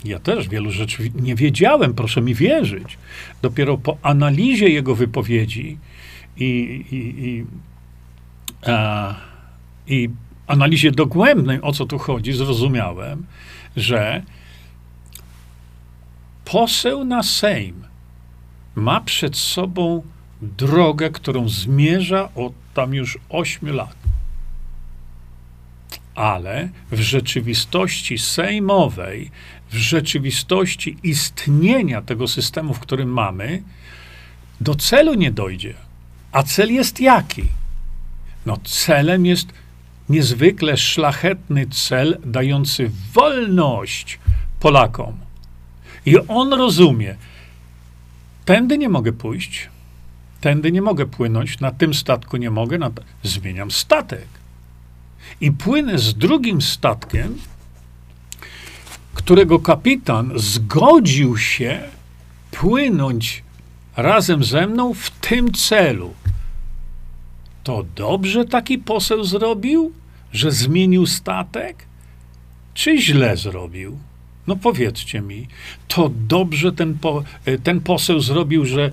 [0.06, 2.97] Ja też wielu rzeczy nie wiedziałem, proszę mi wierzyć.
[3.41, 5.77] Dopiero po analizie jego wypowiedzi
[6.38, 6.45] i,
[6.91, 6.95] i,
[7.27, 7.45] i,
[8.71, 9.15] a,
[9.88, 10.10] i
[10.47, 13.25] analizie dogłębnej, o co tu chodzi, zrozumiałem,
[13.75, 14.23] że
[16.45, 17.87] poseł na Sejm
[18.77, 20.03] ma przed sobą
[20.41, 23.95] drogę, którą zmierza od tam już ośmiu lat.
[26.15, 29.31] Ale w rzeczywistości sejmowej,
[29.71, 33.63] w rzeczywistości istnienia tego systemu, w którym mamy,
[34.61, 35.73] do celu nie dojdzie.
[36.31, 37.43] A cel jest jaki?
[38.45, 39.47] No, celem jest
[40.09, 44.19] niezwykle szlachetny cel dający wolność
[44.59, 45.17] Polakom.
[46.05, 47.15] I on rozumie,
[48.47, 49.69] tędy nie mogę pójść,
[50.41, 52.91] tędy nie mogę płynąć, na tym statku nie mogę, na
[53.23, 54.27] zmieniam statek.
[55.41, 57.38] I płynę z drugim statkiem,
[59.13, 61.83] którego kapitan zgodził się
[62.51, 63.43] płynąć
[63.97, 66.13] razem ze mną w tym celu.
[67.63, 69.91] To dobrze taki poseł zrobił,
[70.31, 71.86] że zmienił statek?
[72.73, 73.97] Czy źle zrobił?
[74.47, 75.47] No powiedzcie mi,
[75.88, 77.23] to dobrze ten, po,
[77.63, 78.91] ten poseł zrobił, że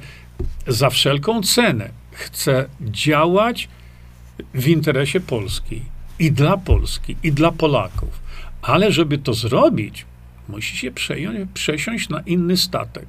[0.67, 3.69] za wszelką cenę chce działać
[4.55, 5.83] w interesie Polski
[6.19, 8.23] i dla Polski, i dla Polaków.
[8.63, 10.07] Ale żeby to zrobić,
[10.49, 13.07] musi się przejąć, przesiąść na inny statek.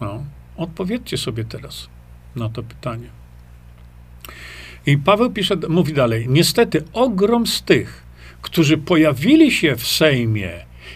[0.00, 0.24] No,
[0.56, 1.88] odpowiedzcie sobie teraz
[2.36, 3.08] na to pytanie.
[4.86, 8.01] I Paweł pisze, mówi dalej, niestety ogrom z tych,
[8.42, 10.50] którzy pojawili się w Sejmie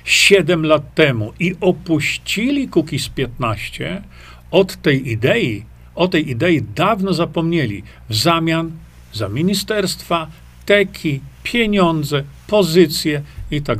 [0.04, 4.02] 7 lat temu i opuścili Kukiz 15,
[4.50, 7.82] od tej idei, o tej idei dawno zapomnieli.
[8.08, 8.72] W zamian
[9.12, 10.26] za ministerstwa,
[10.66, 13.78] teki, pieniądze, pozycje i tak.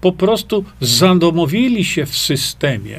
[0.00, 2.98] Po prostu zadomowili się w systemie,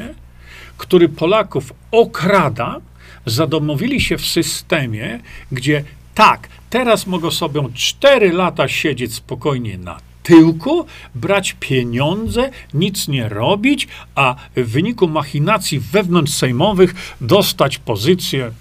[0.78, 2.82] który Polaków okrada,
[3.26, 5.20] zadomowili się w systemie,
[5.52, 5.84] gdzie
[6.16, 13.88] tak, teraz mogą sobie 4 lata siedzieć spokojnie na tyłku, brać pieniądze, nic nie robić,
[14.16, 18.52] a w wyniku machinacji wewnątrzsejmowych dostać pozycję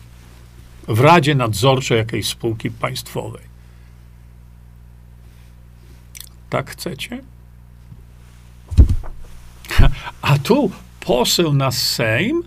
[0.88, 3.42] w Radzie Nadzorczej jakiejś spółki państwowej.
[6.50, 7.22] Tak chcecie?
[10.22, 10.70] A tu
[11.00, 12.42] poseł na Sejm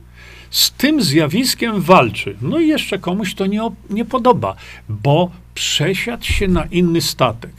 [0.56, 2.36] z tym zjawiskiem walczy.
[2.42, 4.56] No i jeszcze komuś to nie, nie podoba,
[4.90, 7.52] bo przesiadł się na inny statek.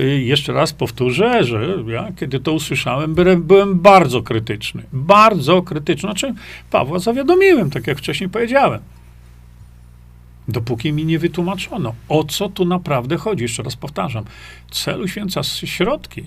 [0.00, 4.82] Y, jeszcze raz powtórzę, że ja, kiedy to usłyszałem, byłem, byłem bardzo krytyczny.
[4.92, 6.08] Bardzo krytyczny.
[6.08, 6.34] Znaczy,
[6.70, 8.80] Pawła zawiadomiłem, tak jak wcześniej powiedziałem.
[10.48, 13.42] Dopóki mi nie wytłumaczono, o co tu naprawdę chodzi.
[13.42, 14.24] Jeszcze raz powtarzam.
[14.70, 16.22] Celu święca środki.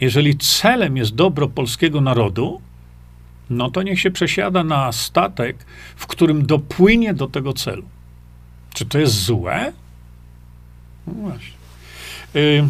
[0.00, 2.60] Jeżeli celem jest dobro polskiego narodu,
[3.50, 5.56] no to niech się przesiada na statek,
[5.96, 7.84] w którym dopłynie do tego celu.
[8.74, 9.72] Czy to jest złe?
[11.06, 11.58] No właśnie.
[12.36, 12.64] Y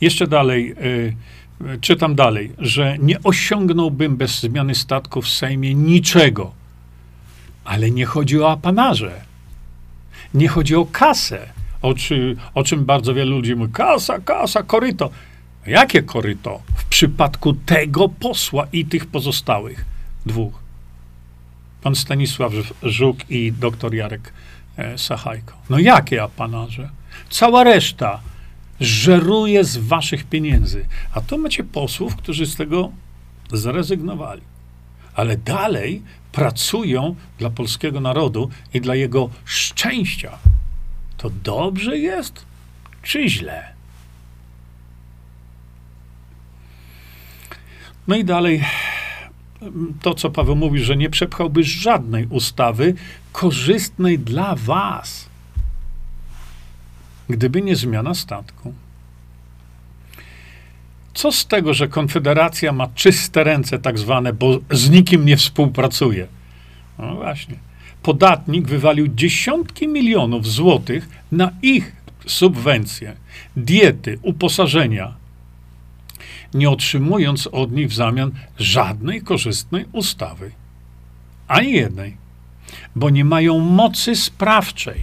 [0.00, 1.14] jeszcze dalej, y
[1.80, 6.52] czytam dalej, że nie osiągnąłbym bez zmiany statku w Sejmie niczego.
[7.64, 9.20] Ale nie chodzi o apanarze.
[10.34, 11.48] Nie chodzi o kasę,
[11.82, 13.72] o, czy, o czym bardzo wielu ludzi mówi.
[13.72, 15.10] Kasa, kasa, koryto.
[15.68, 19.84] Jakie koryto w przypadku tego posła i tych pozostałych
[20.26, 20.54] dwóch?
[21.82, 22.52] Pan Stanisław
[22.82, 24.32] Żuk i doktor Jarek
[24.76, 25.54] e, Sachajko.
[25.70, 26.90] No jakie apanarze?
[27.30, 28.20] Cała reszta
[28.80, 30.86] żeruje z waszych pieniędzy.
[31.14, 32.92] A to macie posłów, którzy z tego
[33.52, 34.42] zrezygnowali.
[35.14, 36.02] Ale dalej
[36.32, 40.38] pracują dla polskiego narodu i dla jego szczęścia.
[41.16, 42.44] To dobrze jest,
[43.02, 43.77] czy źle?
[48.08, 48.64] No i dalej
[50.02, 52.94] to, co Paweł mówi, że nie przepchałby żadnej ustawy
[53.32, 55.28] korzystnej dla was,
[57.28, 58.74] gdyby nie zmiana statku.
[61.14, 66.26] Co z tego, że Konfederacja ma czyste ręce, tak zwane, bo z nikim nie współpracuje?
[66.98, 67.54] No właśnie.
[68.02, 71.92] Podatnik wywalił dziesiątki milionów złotych na ich
[72.26, 73.16] subwencje,
[73.56, 75.14] diety, uposażenia,
[76.54, 80.50] nie otrzymując od nich w zamian żadnej korzystnej ustawy.
[81.48, 82.16] Ani jednej,
[82.96, 85.02] bo nie mają mocy sprawczej.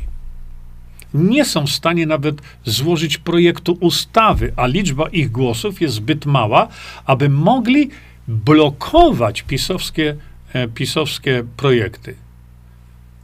[1.13, 6.67] Nie są w stanie nawet złożyć projektu ustawy, a liczba ich głosów jest zbyt mała,
[7.05, 7.89] aby mogli
[8.27, 10.15] blokować pisowskie,
[10.53, 12.15] e, pisowskie projekty.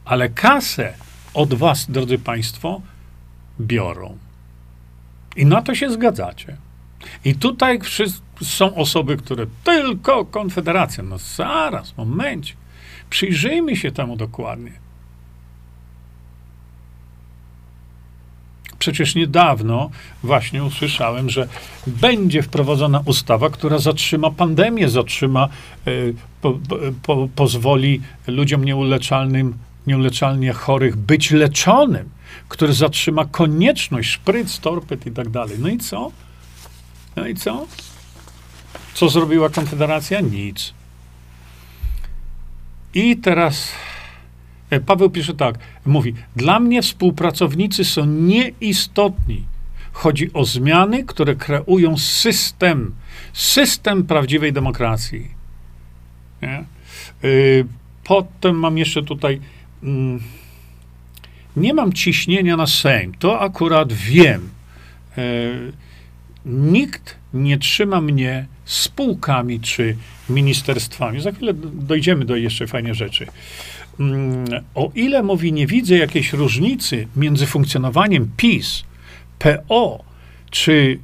[0.04, 0.94] ale kasę
[1.34, 2.80] od was, drodzy Państwo,
[3.60, 4.18] biorą.
[5.36, 6.56] I na to się zgadzacie.
[7.24, 7.78] I tutaj
[8.42, 11.04] są osoby, które tylko Konfederacja.
[11.04, 12.54] No zaraz, momencie.
[13.10, 14.72] Przyjrzyjmy się temu dokładnie.
[18.78, 19.90] Przecież niedawno
[20.22, 21.48] właśnie usłyszałem, że
[21.86, 25.48] będzie wprowadzona ustawa, która zatrzyma pandemię, zatrzyma,
[25.88, 26.58] y, po,
[27.02, 29.54] po, pozwoli ludziom nieuleczalnym,
[29.86, 32.08] nieuleczalnie chorych być leczonym,
[32.48, 35.56] który zatrzyma konieczność szpryc, torped i tak dalej.
[35.58, 36.10] No i co?
[37.16, 37.66] No i co?
[38.94, 40.20] Co zrobiła Konfederacja?
[40.20, 40.74] Nic.
[42.94, 43.72] I teraz
[44.70, 49.42] e, Paweł pisze tak, mówi, dla mnie współpracownicy są nieistotni.
[49.92, 52.94] Chodzi o zmiany, które kreują system,
[53.32, 55.30] system prawdziwej demokracji.
[56.42, 56.64] Nie?
[57.22, 57.66] Yy,
[58.04, 59.40] potem mam jeszcze tutaj,
[59.82, 60.20] mm,
[61.56, 64.50] nie mam ciśnienia na Sejm, to akurat wiem.
[66.46, 69.96] Nikt nie trzyma mnie spółkami czy
[70.28, 71.20] ministerstwami.
[71.20, 73.26] Za chwilę dojdziemy do jeszcze fajnej rzeczy.
[74.00, 78.84] Mm, o ile mówi, nie widzę jakiejś różnicy między funkcjonowaniem PiS,
[79.38, 80.04] PO,
[80.50, 80.98] czy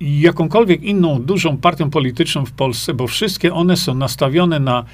[0.00, 4.84] jakąkolwiek inną dużą partią polityczną w Polsce, bo wszystkie one są nastawione na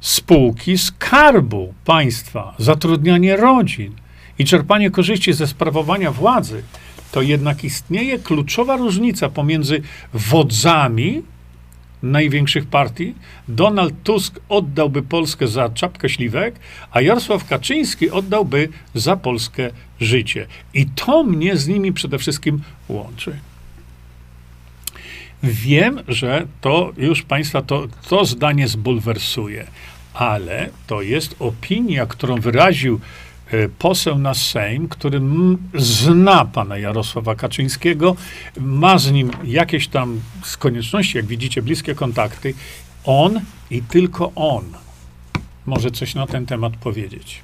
[0.00, 3.92] spółki skarbu państwa, zatrudnianie rodzin
[4.38, 6.62] i czerpanie korzyści ze sprawowania władzy,
[7.12, 11.22] to jednak istnieje kluczowa różnica pomiędzy wodzami
[12.02, 13.14] największych partii.
[13.48, 16.54] Donald Tusk oddałby Polskę za czapkę śliwek,
[16.90, 19.70] a Jarosław Kaczyński oddałby za Polskę
[20.00, 20.46] życie.
[20.74, 23.36] I to mnie z nimi przede wszystkim łączy.
[25.42, 29.66] Wiem, że to już Państwa to, to zdanie zbulwersuje,
[30.14, 33.00] ale to jest opinia, którą wyraził
[33.78, 35.20] poseł na Sejm, który
[35.74, 38.16] zna pana Jarosława Kaczyńskiego,
[38.60, 42.54] ma z nim jakieś tam z konieczności, jak widzicie, bliskie kontakty.
[43.04, 44.64] On i tylko on
[45.66, 47.40] może coś na ten temat powiedzieć.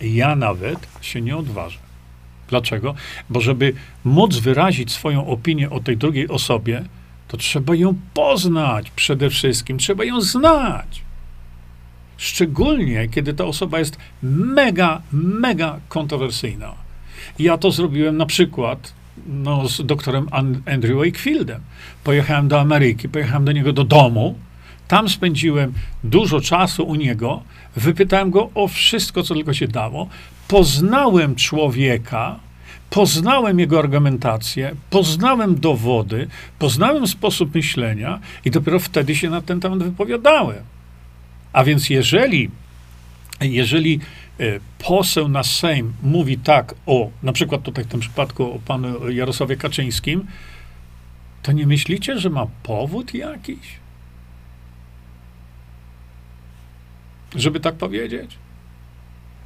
[0.00, 1.78] Ja nawet się nie odważę.
[2.48, 2.94] Dlaczego?
[3.30, 3.72] Bo żeby
[4.04, 6.84] móc wyrazić swoją opinię o tej drugiej osobie,
[7.28, 11.03] to trzeba ją poznać przede wszystkim, trzeba ją znać.
[12.16, 16.74] Szczególnie, kiedy ta osoba jest mega, mega kontrowersyjna.
[17.38, 18.92] Ja to zrobiłem na przykład
[19.26, 20.26] no, z doktorem
[20.66, 21.60] Andrew Wakefieldem.
[22.04, 24.38] Pojechałem do Ameryki, pojechałem do niego do domu.
[24.88, 25.72] Tam spędziłem
[26.04, 27.42] dużo czasu u niego.
[27.76, 30.08] Wypytałem go o wszystko, co tylko się dało.
[30.48, 32.38] Poznałem człowieka,
[32.90, 39.82] poznałem jego argumentację, poznałem dowody, poznałem sposób myślenia i dopiero wtedy się na ten temat
[39.82, 40.73] wypowiadałem.
[41.54, 42.50] A więc jeżeli,
[43.40, 44.00] jeżeli
[44.40, 49.10] e, poseł na Sejm mówi tak o, na przykład tutaj w tym przypadku o panu
[49.10, 50.26] Jarosławie Kaczyńskim,
[51.42, 53.78] to nie myślicie, że ma powód jakiś?
[57.34, 58.30] Żeby tak powiedzieć?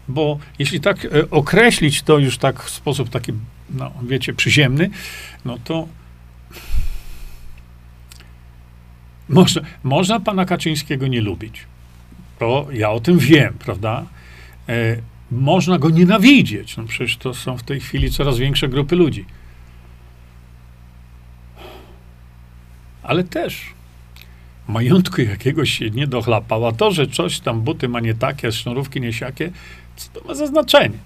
[0.08, 3.32] Bo jeśli tak e, określić to już tak w sposób taki,
[3.70, 4.90] no wiecie, przyziemny,
[5.44, 5.88] no to
[9.28, 11.66] można, można pana Kaczyńskiego nie lubić.
[12.38, 14.06] To ja o tym wiem, prawda?
[14.68, 14.96] E,
[15.30, 16.76] można go nienawidzieć.
[16.76, 19.24] No przecież to są w tej chwili coraz większe grupy ludzi.
[23.02, 23.74] Ale też
[24.68, 29.00] majątku jakiegoś się nie dochlapał, a to, że coś tam, buty ma nie takie, sznurówki
[29.00, 29.50] nie siakie,
[29.96, 30.98] co to ma za znaczenie?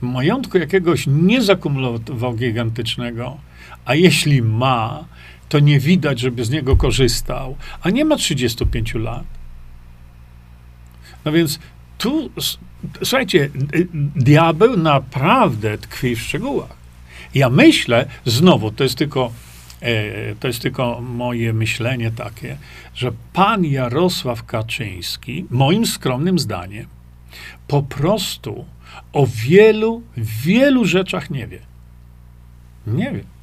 [0.00, 3.36] Majątku jakiegoś nie zakumulował gigantycznego,
[3.84, 5.04] a jeśli ma,
[5.48, 9.24] to nie widać, żeby z niego korzystał, a nie ma 35 lat.
[11.24, 11.58] No więc
[11.98, 12.30] tu,
[13.02, 13.50] słuchajcie,
[14.16, 16.76] diabeł naprawdę tkwi w szczegółach.
[17.34, 19.32] Ja myślę, znowu, to jest tylko,
[19.80, 22.56] e, to jest tylko moje myślenie takie,
[22.94, 26.86] że pan Jarosław Kaczyński, moim skromnym zdaniem,
[27.68, 28.64] po prostu
[29.12, 31.58] o wielu, wielu rzeczach nie wie.
[32.86, 33.35] Nie wie.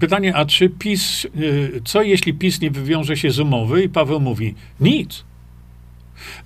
[0.00, 1.28] Pytanie, a czy PiS, e,
[1.84, 3.82] co jeśli PiS nie wywiąże się z umowy?
[3.82, 5.24] I Paweł mówi, nic.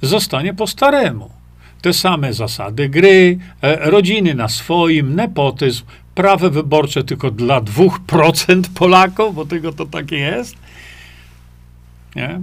[0.02, 1.30] Zostanie po staremu.
[1.82, 5.84] Te same zasady gry, e, rodziny na swoim, nepotyzm,
[6.14, 10.56] prawo wyborcze tylko dla 2% Polaków, bo tego to takie jest.
[12.16, 12.40] Nie?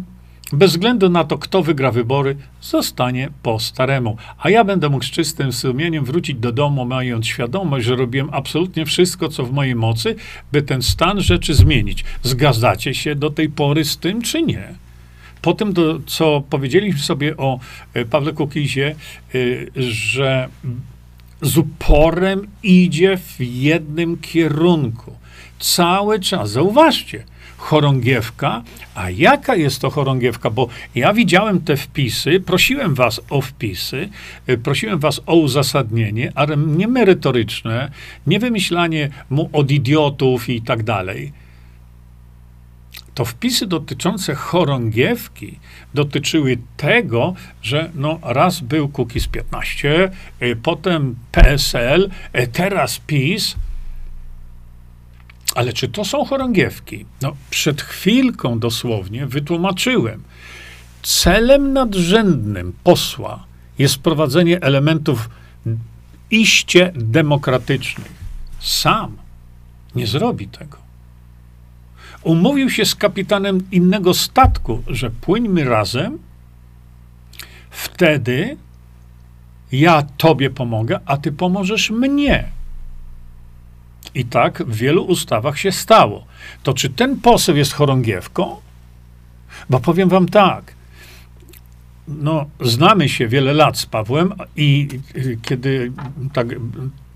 [0.54, 4.18] Bez względu na to, kto wygra wybory, zostanie po staremu.
[4.38, 8.86] A ja będę mógł z czystym sumieniem wrócić do domu, mając świadomość, że robiłem absolutnie
[8.86, 10.16] wszystko, co w mojej mocy,
[10.52, 12.04] by ten stan rzeczy zmienić.
[12.24, 14.68] Zgadzacie się do tej pory z tym, czy nie?
[15.42, 17.60] Po tym, do, co powiedzieliśmy sobie o
[17.94, 18.96] e, Pawle Kukizie,
[19.36, 19.38] e,
[19.82, 20.50] że
[21.42, 25.14] z uporem idzie w jednym kierunku.
[25.60, 26.52] Cały czas.
[26.52, 27.24] Zauważcie,
[27.64, 28.64] chorągiewka.
[28.96, 30.50] A jaka jest to chorągiewka?
[30.50, 34.10] Bo ja widziałem te wpisy, prosiłem was o wpisy,
[34.50, 37.92] y, prosiłem was o uzasadnienie, ale nie merytoryczne,
[38.28, 41.34] nie wymyślanie mu od idiotów i tak dalej.
[43.16, 45.60] To wpisy dotyczące chorągiewki
[45.94, 50.12] dotyczyły tego, że no raz był Kukiz 15,
[50.42, 52.10] y, potem PSL,
[52.40, 53.56] y, teraz PiS,
[55.56, 57.06] ale czy to są chorągiewki?
[57.22, 60.24] No, przed chwilką dosłownie wytłumaczyłem.
[61.02, 63.46] Celem nadrzędnym posła
[63.80, 65.30] jest wprowadzenie elementów
[66.32, 68.14] iście demokratycznych.
[68.60, 69.18] Sam
[69.96, 70.78] nie zrobi tego.
[72.24, 76.20] Umówił się z kapitanem innego statku, że płyńmy razem,
[77.70, 78.58] wtedy
[79.72, 82.52] ja tobie pomogę, a ty pomożesz mnie.
[84.16, 86.26] I tak w wielu ustawach się stało.
[86.64, 88.56] To czy ten poseł jest chorągiewką?
[89.70, 90.74] Bo powiem wam tak.
[92.08, 94.88] No, znamy się wiele lat z Pawłem i
[95.42, 95.92] kiedy
[96.34, 96.48] tak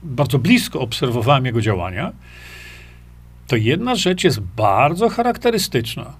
[0.03, 2.11] bardzo blisko obserwowałem jego działania,
[3.47, 6.13] to jedna rzecz jest bardzo charakterystyczna.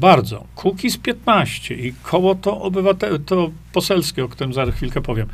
[0.00, 0.44] Bardzo.
[0.54, 5.26] Kukiz 15 i koło to, obywatel, to poselskie, o którym za chwilkę powiem,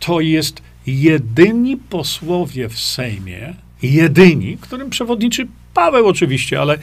[0.00, 6.78] to jest jedyni posłowie w Sejmie, jedyni, którym przewodniczy Paweł oczywiście, ale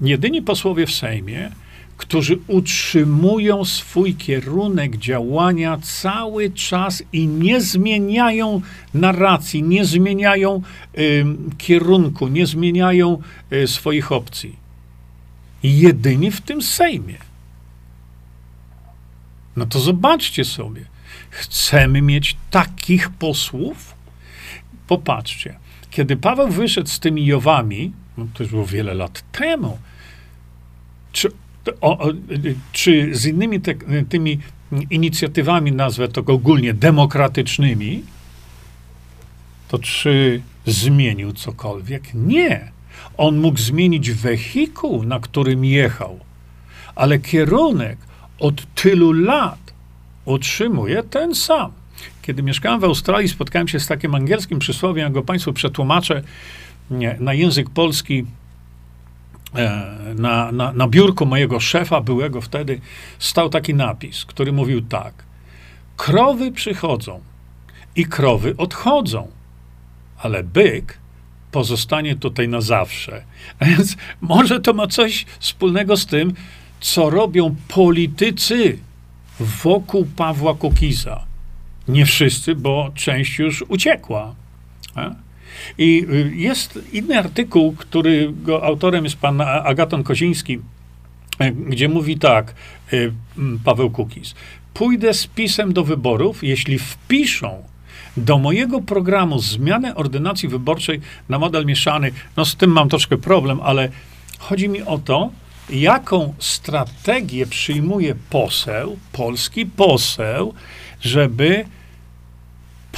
[0.00, 1.50] jedyni posłowie w Sejmie,
[1.96, 8.60] którzy utrzymują swój kierunek działania cały czas i nie zmieniają
[8.94, 10.62] narracji, nie zmieniają
[10.98, 11.24] y,
[11.58, 13.22] kierunku, nie zmieniają
[13.52, 14.56] y, swoich opcji.
[15.62, 17.18] Jedyni w tym Sejmie.
[19.56, 20.84] No to zobaczcie sobie.
[21.30, 23.94] Chcemy mieć takich posłów?
[24.86, 25.54] Popatrzcie
[25.90, 29.78] kiedy Paweł wyszedł z tymi Jowami, no to już było wiele lat temu,
[31.12, 31.28] czy,
[31.80, 32.12] o, o,
[32.72, 33.74] czy z innymi te,
[34.08, 34.38] tymi
[34.90, 38.02] inicjatywami, nazwę to ogólnie demokratycznymi,
[39.68, 42.14] to czy zmienił cokolwiek?
[42.14, 42.72] Nie.
[43.16, 46.20] On mógł zmienić wehikuł, na którym jechał,
[46.94, 47.98] ale kierunek
[48.38, 49.72] od tylu lat
[50.24, 51.72] utrzymuje ten sam.
[52.22, 56.22] Kiedy mieszkałem w Australii, spotkałem się z takim angielskim przysłowiem, jak go Państwu przetłumaczę
[57.20, 58.26] na język polski.
[59.54, 62.80] E, na, na, na biurku mojego szefa, byłego wtedy,
[63.18, 65.14] stał taki napis, który mówił tak:
[65.96, 67.20] Krowy przychodzą
[67.96, 69.28] i krowy odchodzą,
[70.18, 70.98] ale byk
[71.52, 73.24] pozostanie tutaj na zawsze.
[73.58, 76.32] A więc może to ma coś wspólnego z tym,
[76.80, 78.78] co robią politycy
[79.40, 81.29] wokół Pawła Kukiza.
[81.90, 84.34] Nie wszyscy, bo część już uciekła.
[85.78, 90.58] I y, jest inny artykuł, którego autorem jest pan Agaton Koziński,
[91.38, 92.54] e, gdzie mówi tak,
[92.92, 93.12] y,
[93.64, 94.34] Paweł Kukiz.
[94.74, 97.62] Pójdę z pisem do wyborów, jeśli wpiszą
[98.16, 102.10] do mojego programu zmianę ordynacji wyborczej na model mieszany.
[102.36, 103.88] No z tym mam troszkę problem, ale
[104.38, 105.30] chodzi mi o to,
[105.70, 110.54] jaką strategię przyjmuje poseł, polski poseł,
[111.00, 111.64] żeby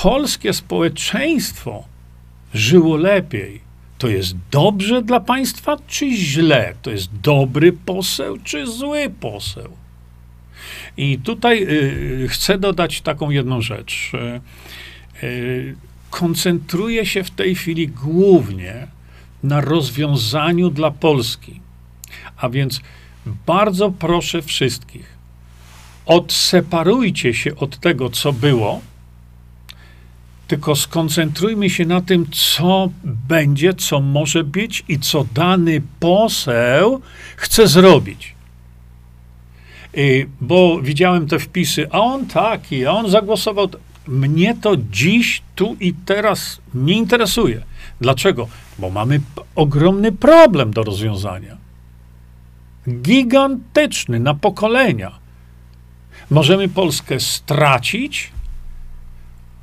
[0.02, 1.84] polskie społeczeństwo
[2.54, 3.60] żyło lepiej,
[3.98, 6.74] to jest dobrze dla państwa, czy źle?
[6.82, 9.72] To jest dobry poseł, czy zły poseł?
[10.96, 14.12] I tutaj y, chcę dodać taką jedną rzecz.
[15.22, 15.76] Y, y,
[16.10, 18.86] koncentruję się w tej chwili głównie
[19.42, 21.60] na rozwiązaniu dla Polski.
[22.36, 22.80] A więc
[23.46, 25.18] bardzo proszę wszystkich,
[26.06, 28.80] odseparujcie się od tego, co było,
[30.52, 37.00] tylko skoncentrujmy się na tym, co będzie, co może być i co dany poseł
[37.36, 38.34] chce zrobić.
[39.94, 43.68] I, bo widziałem te wpisy, a on taki, a on zagłosował.
[44.08, 47.62] Mnie to dziś, tu i teraz nie interesuje.
[48.00, 48.48] Dlaczego?
[48.78, 49.20] Bo mamy
[49.54, 51.56] ogromny problem do rozwiązania.
[52.88, 55.12] Gigantyczny na pokolenia.
[56.30, 58.32] Możemy Polskę stracić,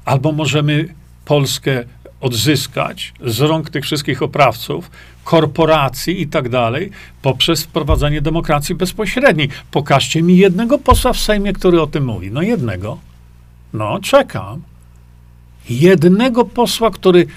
[0.05, 0.93] albo możemy
[1.25, 1.83] Polskę
[2.21, 4.91] odzyskać z rąk tych wszystkich oprawców,
[5.23, 6.91] korporacji i tak dalej,
[7.21, 9.49] poprzez wprowadzenie demokracji bezpośredniej.
[9.71, 12.31] Pokażcie mi jednego posła w Sejmie, który o tym mówi.
[12.31, 12.97] No jednego.
[13.73, 14.61] No, czekam.
[15.69, 17.27] Jednego posła, który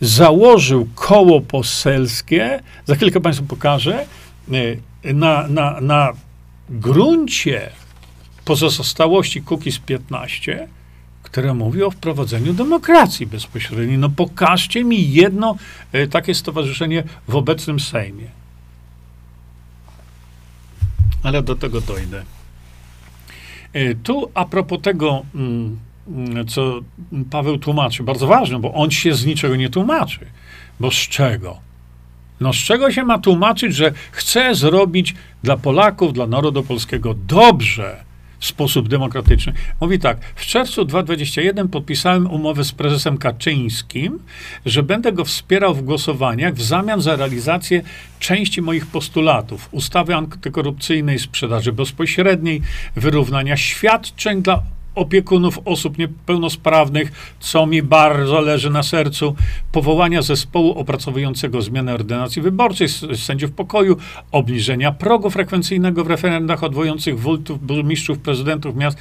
[0.00, 4.06] założył koło poselskie, za chwilkę Państwu pokażę,
[4.52, 4.80] y,
[5.14, 6.12] na, na, na
[6.70, 7.70] gruncie
[8.44, 10.68] pozostałości Kukiz 15,
[11.30, 13.98] które mówi o wprowadzeniu demokracji bezpośredniej.
[13.98, 15.56] No pokażcie mi jedno
[15.94, 18.26] y, takie stowarzyszenie w obecnym Sejmie.
[21.22, 22.22] Ale do tego dojdę.
[23.76, 25.78] Y, tu a propos tego, mm,
[26.08, 26.80] mm, co
[27.30, 30.20] Paweł tłumaczy, bardzo ważne, bo on się z niczego nie tłumaczy.
[30.80, 31.58] Bo z czego?
[32.40, 38.09] No z czego się ma tłumaczyć, że chce zrobić dla Polaków, dla narodu polskiego dobrze
[38.40, 39.52] sposób demokratyczny?
[39.80, 44.18] Mówi tak, w czerwcu 2021 podpisałem umowę z prezesem Kaczyńskim,
[44.66, 47.82] że będę go wspierał w głosowaniach w zamian za realizację
[48.18, 49.68] części moich postulatów.
[49.72, 52.62] Ustawy antykorupcyjnej, sprzedaży bezpośredniej,
[52.96, 54.62] wyrównania świadczeń dla
[55.00, 59.36] opiekunów osób niepełnosprawnych, co mi bardzo leży na sercu,
[59.72, 63.96] powołania zespołu opracowującego zmianę ordynacji wyborczej, sędziów pokoju,
[64.32, 68.98] obniżenia progu frekwencyjnego w referendach odwołujących wójtów, burmistrzów, prezydentów miast.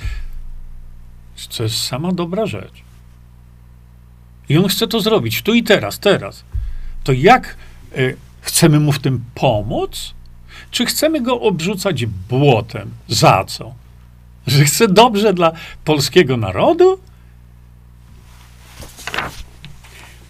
[1.58, 2.84] To jest sama dobra rzecz.
[4.50, 6.44] I on chce to zrobić tu i teraz, teraz.
[7.04, 7.58] To jak
[7.98, 10.14] y, chcemy mu w tym pomóc?
[10.72, 12.92] Czy chcemy go obrzucać błotem?
[13.08, 13.79] Za co?
[14.50, 15.52] Że chce dobrze dla
[15.86, 17.00] polskiego narodu?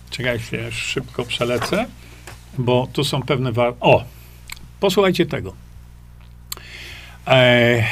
[0.10, 1.86] Czekajcie, szybko przelecę,
[2.58, 3.74] bo tu są pewne war...
[3.80, 4.04] O,
[4.80, 5.54] posłuchajcie tego.
[7.28, 7.84] E,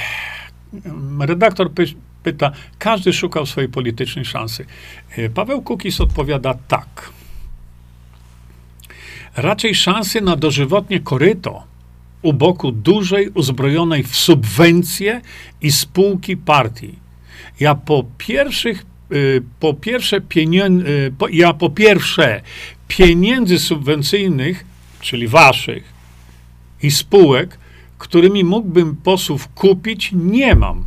[1.19, 1.85] redaktor py
[2.23, 4.65] pyta, każdy szukał swojej politycznej szansy.
[5.17, 7.09] E, Paweł Kukis odpowiada tak.
[9.35, 11.63] Raczej szansy na dożywotnie koryto
[12.21, 15.21] u boku dużej, uzbrojonej w subwencje
[15.61, 16.95] i spółki partii.
[17.59, 22.41] Ja po pierwszych, y, po pierwsze pieniędzy, y, ja po pierwsze
[22.87, 24.65] pieniędzy subwencyjnych,
[25.01, 25.83] czyli waszych
[26.83, 27.57] i spółek,
[27.97, 30.85] którymi mógłbym posłów kupić, nie mam.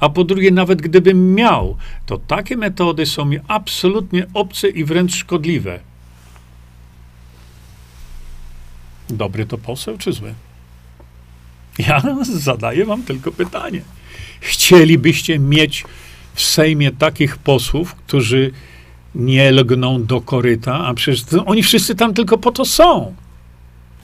[0.00, 1.76] A po drugie, nawet gdybym miał,
[2.06, 5.80] to takie metody są mi absolutnie obce i wręcz szkodliwe.
[9.10, 10.34] Dobry to poseł, czy zły?
[11.78, 13.82] Ja zadaję wam tylko pytanie.
[14.40, 15.84] Chcielibyście mieć
[16.34, 18.50] w Sejmie takich posłów, którzy
[19.14, 23.14] nie lgną do koryta, a przecież oni wszyscy tam tylko po to są.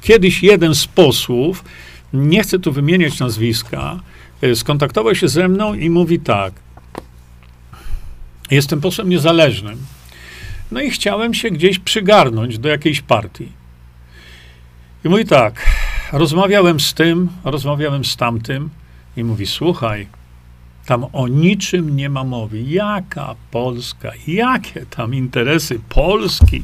[0.03, 1.65] Kiedyś jeden z posłów,
[2.13, 4.01] nie chcę tu wymieniać nazwiska,
[4.43, 6.53] e, skontaktował się ze mną i mówi tak.
[8.51, 9.79] Jestem posłem niezależnym.
[10.71, 13.60] No i chciałem się gdzieś przygarnąć do jakiejś partii.
[15.05, 15.67] I mówi tak,
[16.13, 18.71] rozmawiałem z tym, rozmawiałem z tamtym
[19.17, 20.07] i mówi, słuchaj,
[20.87, 22.63] tam o niczym nie ma mowy.
[22.63, 24.13] Jaka Polska?
[24.27, 26.63] Jakie tam interesy Polski?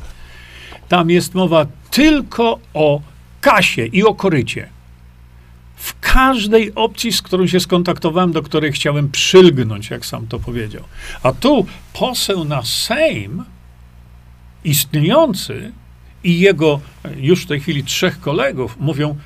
[0.88, 3.00] Tam jest mowa tylko o
[3.40, 4.68] kasie i o korycie.
[5.76, 10.82] W każdej opcji, z którą się skontaktowałem, do której chciałem przylgnąć, jak sam to powiedział.
[11.22, 13.44] A tu poseł na Sejm,
[14.64, 15.72] istniejący,
[16.24, 16.80] i jego
[17.16, 19.16] już w tej chwili trzech kolegów mówią,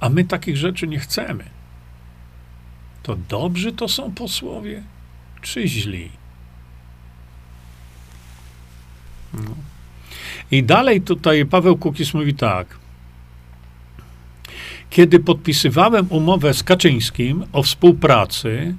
[0.00, 1.44] a my takich rzeczy nie chcemy.
[3.02, 4.82] To dobrzy to są posłowie,
[5.42, 6.10] czy źli?
[9.34, 9.54] No.
[10.50, 12.78] I dalej tutaj Paweł Kukis mówi tak.
[14.90, 18.74] Kiedy podpisywałem umowę z Kaczyńskim o współpracy,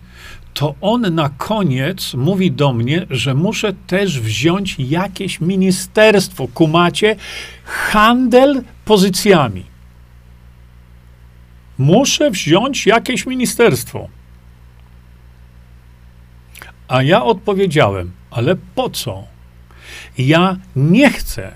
[0.53, 6.47] to on na koniec mówi do mnie, że muszę też wziąć jakieś ministerstwo.
[6.47, 7.15] Kumacie?
[7.63, 9.63] Handel pozycjami.
[11.77, 14.07] Muszę wziąć jakieś ministerstwo.
[16.87, 19.23] A ja odpowiedziałem, ale po co?
[20.17, 21.55] Ja nie chcę,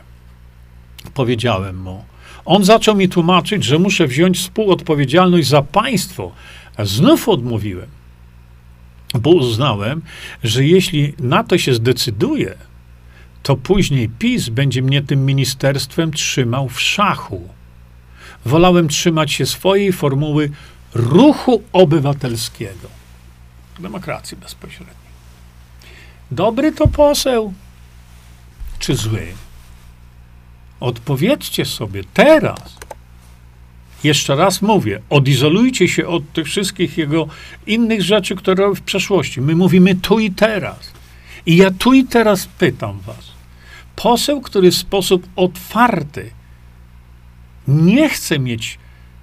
[1.14, 2.06] powiedziałem mu.
[2.46, 6.32] On zaczął mi tłumaczyć, że muszę wziąć współodpowiedzialność za państwo.
[6.80, 7.95] Znów odmówiłem
[9.20, 10.02] bo uznałem,
[10.44, 12.56] że jeśli na to się zdecyduje,
[13.44, 17.50] to później PiS będzie mnie tym ministerstwem trzymał w szachu.
[18.46, 20.52] Wolałem trzymać się swojej formuły
[20.94, 22.88] ruchu obywatelskiego,
[23.80, 25.06] demokracji bezpośredniej.
[26.32, 27.54] Dobry to poseł,
[28.80, 29.28] czy zły?
[30.80, 32.75] Odpowiedzcie sobie teraz.
[34.06, 37.28] Jeszcze raz mówię, odizolujcie się od tych wszystkich jego
[37.68, 39.42] innych rzeczy, które robił w przeszłości.
[39.42, 40.92] My mówimy tu i teraz.
[41.46, 43.32] I ja tu i teraz pytam was,
[43.96, 46.32] Poseł, który w sposób otwarty
[47.68, 48.80] nie chce mieć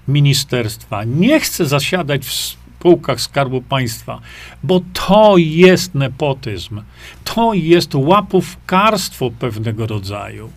[0.08, 4.20] ministerstwa, nie chce zasiadać w spółkach Skarbu Państwa,
[4.62, 6.82] bo to jest nepotyzm,
[7.24, 10.50] to jest łapówkarstwo pewnego rodzaju.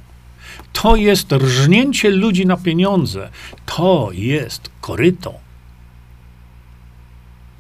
[0.74, 3.30] To jest rżnięcie ludzi na pieniądze.
[3.66, 5.34] To jest koryto.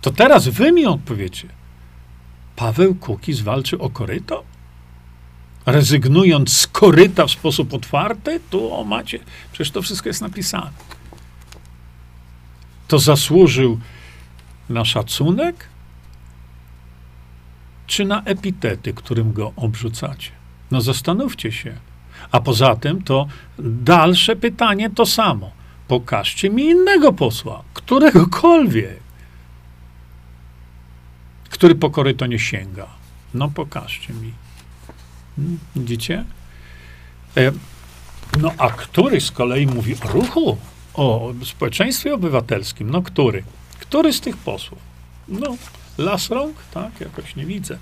[0.01, 1.47] To teraz wy mi odpowiecie.
[2.55, 4.43] Paweł Kukiz walczy o koryto?
[5.65, 8.39] Rezygnując z koryta w sposób otwarty?
[8.49, 9.19] Tu o macie,
[9.51, 10.71] przecież to wszystko jest napisane.
[12.87, 13.79] To zasłużył
[14.69, 15.69] na szacunek,
[17.87, 20.31] czy na epitety, którym go obrzucacie?
[20.71, 21.75] No zastanówcie się.
[22.31, 23.27] A poza tym to
[23.59, 25.51] dalsze pytanie to samo.
[25.87, 28.99] Pokażcie mi innego posła, któregokolwiek,
[31.49, 32.87] który po koryto nie sięga.
[33.33, 34.33] No pokażcie mi.
[35.35, 36.25] Hmm, widzicie?
[37.37, 37.51] E,
[38.39, 40.57] no a który z kolei mówi o ruchu,
[40.93, 42.89] o społeczeństwie obywatelskim?
[42.89, 43.43] No który?
[43.79, 44.79] Który z tych posłów?
[45.27, 45.57] No,
[45.97, 46.55] las rąk?
[46.73, 47.77] Tak, jakoś nie widzę.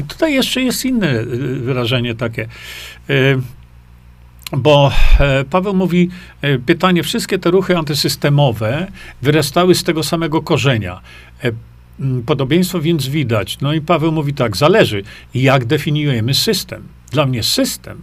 [0.00, 1.24] I tutaj jeszcze jest inne e,
[1.60, 2.48] wyrażenie takie.
[4.52, 4.92] E, bo
[5.50, 6.08] Paweł mówi,
[6.66, 8.86] pytanie, wszystkie te ruchy antysystemowe
[9.22, 11.00] wyrastały z tego samego korzenia.
[12.00, 13.60] Mm, podobieństwo więc widać.
[13.60, 15.02] No i Paweł mówi tak, zależy,
[15.34, 16.82] jak definiujemy system.
[17.10, 18.00] Dla mnie system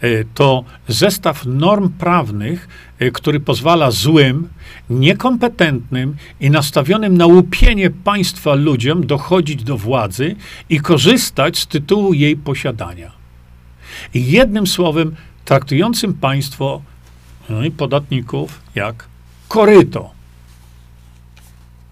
[0.00, 2.68] e, to zestaw norm prawnych,
[2.98, 4.48] e, który pozwala złym,
[4.90, 10.36] niekompetentnym i nastawionym na łupienie państwa ludziom dochodzić do władzy
[10.68, 13.12] i korzystać z tytułu jej posiadania.
[14.14, 15.14] Jednym słowem,
[15.50, 16.82] traktującym państwo
[17.48, 19.08] no i podatników jak
[19.48, 20.10] koryto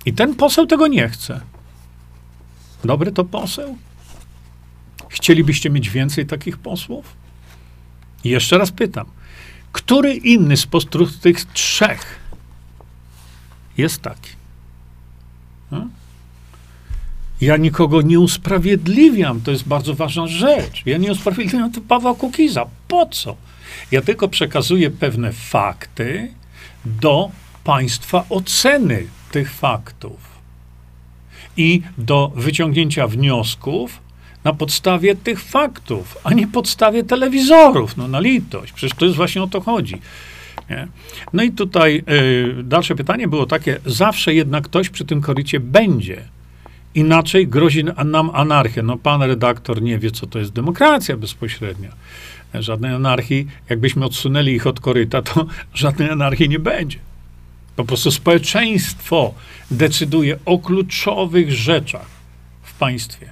[0.06, 1.40] i ten poseł tego nie chce.
[2.84, 3.76] Dobry to poseł?
[5.08, 7.16] Chcielibyście mieć więcej takich posłów?
[8.24, 9.06] I jeszcze raz pytam,
[9.72, 12.18] który inny spośród tych trzech
[13.76, 14.30] jest taki?
[15.70, 15.90] Hmm?
[17.40, 20.82] Ja nikogo nie usprawiedliwiam, to jest bardzo ważna rzecz.
[20.86, 22.66] Ja nie usprawiedliwiam to Pawła Kukiza.
[22.88, 23.36] Po co?
[23.92, 26.32] Ja tylko przekazuję pewne fakty
[26.84, 27.30] do
[27.64, 30.38] państwa oceny tych faktów
[31.56, 34.00] i do wyciągnięcia wniosków
[34.44, 37.96] na podstawie tych faktów, a nie podstawie telewizorów.
[37.96, 40.00] No na litość, przecież to jest właśnie o to chodzi.
[40.70, 40.88] Nie?
[41.32, 42.04] No i tutaj
[42.60, 46.22] y, dalsze pytanie było takie, zawsze jednak ktoś przy tym korycie będzie.
[46.94, 48.82] Inaczej grozi nam anarchia.
[48.82, 51.92] No pan redaktor nie wie, co to jest demokracja bezpośrednia.
[52.54, 56.98] Żadnej anarchii, jakbyśmy odsunęli ich od koryta, to żadnej anarchii nie będzie.
[57.76, 59.34] Po prostu społeczeństwo
[59.70, 62.06] decyduje o kluczowych rzeczach
[62.62, 63.30] w państwie.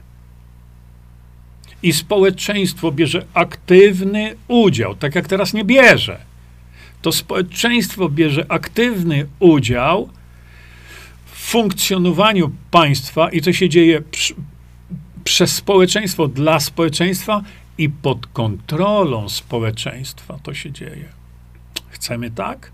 [1.83, 6.19] I społeczeństwo bierze aktywny udział, tak jak teraz nie bierze.
[7.03, 10.09] To społeczeństwo bierze aktywny udział
[11.47, 14.35] funkcjonowaniu państwa i to się dzieje przy,
[15.25, 17.43] przez społeczeństwo, dla społeczeństwa
[17.79, 21.09] i pod kontrolą społeczeństwa to się dzieje.
[21.89, 22.73] Chcemy tak?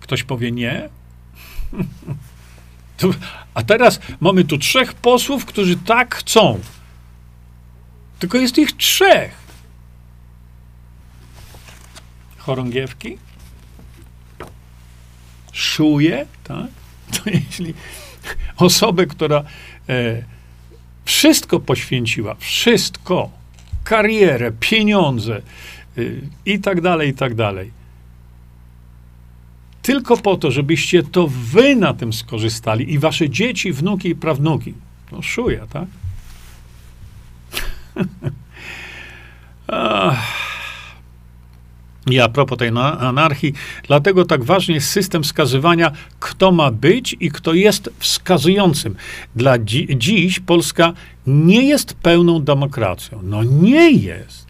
[0.00, 0.88] Ktoś powie nie.
[3.54, 6.60] A teraz mamy tu trzech posłów, którzy tak chcą.
[8.18, 9.44] Tylko jest ich trzech.
[12.38, 13.18] Chorągiewki,
[15.74, 16.66] szuje, tak?
[17.12, 17.74] To jeśli
[18.56, 19.44] osobę, która
[19.88, 20.22] e,
[21.04, 23.30] wszystko poświęciła, wszystko,
[23.84, 25.40] karierę, pieniądze e,
[26.46, 27.70] i tak dalej, i tak dalej,
[29.82, 34.74] tylko po to, żebyście to wy na tym skorzystali i wasze dzieci, wnuki i prawnuki.
[35.12, 35.86] No szuja, tak?
[42.10, 43.52] I a propos tej anarchii,
[43.86, 48.94] dlatego tak ważny jest system wskazywania, kto ma być i kto jest wskazującym.
[49.36, 50.92] Dla dzi dziś Polska
[51.26, 53.20] nie jest pełną demokracją.
[53.22, 54.46] No nie jest.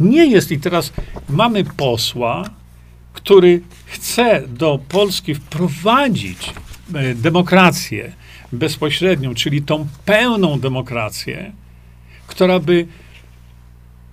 [0.00, 0.52] Nie jest.
[0.52, 0.92] I teraz
[1.28, 2.50] mamy posła,
[3.12, 6.50] który chce do Polski wprowadzić
[6.94, 8.12] e, demokrację
[8.52, 11.52] bezpośrednią, czyli tą pełną demokrację,
[12.26, 12.86] która by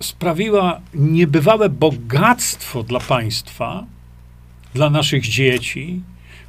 [0.02, 3.86] sprawiła niebywałe bogactwo dla państwa,
[4.74, 6.00] dla naszych dzieci,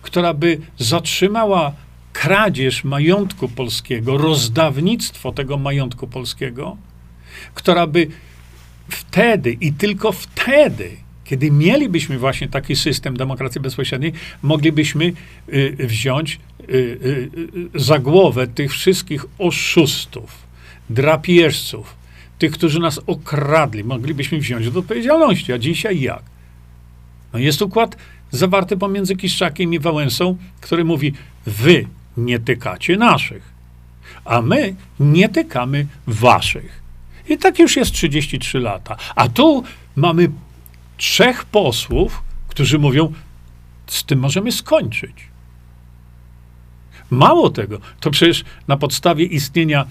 [0.02, 1.74] która by zatrzymała
[2.14, 6.78] kradzież majątku polskiego, rozdawnictwo tego majątku polskiego,
[7.54, 8.08] która by
[8.90, 10.98] wtedy i tylko wtedy
[11.32, 15.14] kiedy mielibyśmy właśnie taki system demokracji bezpośredniej, moglibyśmy
[15.54, 17.30] y, wziąć y, y,
[17.76, 20.32] za głowę tych wszystkich oszustów,
[20.90, 21.96] drapieżców,
[22.42, 25.54] tych, którzy nas okradli, moglibyśmy wziąć do odpowiedzialności.
[25.54, 26.24] A dzisiaj jak?
[27.34, 27.98] No jest układ
[28.32, 31.14] zawarty pomiędzy Kiszczakiem i Wałęsą, który mówi:
[31.46, 31.88] Wy
[32.18, 33.44] nie tykacie naszych,
[34.26, 36.82] a my nie tykamy waszych.
[37.30, 38.98] I tak już jest 33 lata.
[39.16, 39.64] A tu
[39.96, 40.32] mamy
[40.98, 43.14] trzech posłów, którzy mówią:
[43.88, 45.16] Z tym możemy skończyć.
[47.10, 49.86] Mało tego, to przecież na podstawie istnienia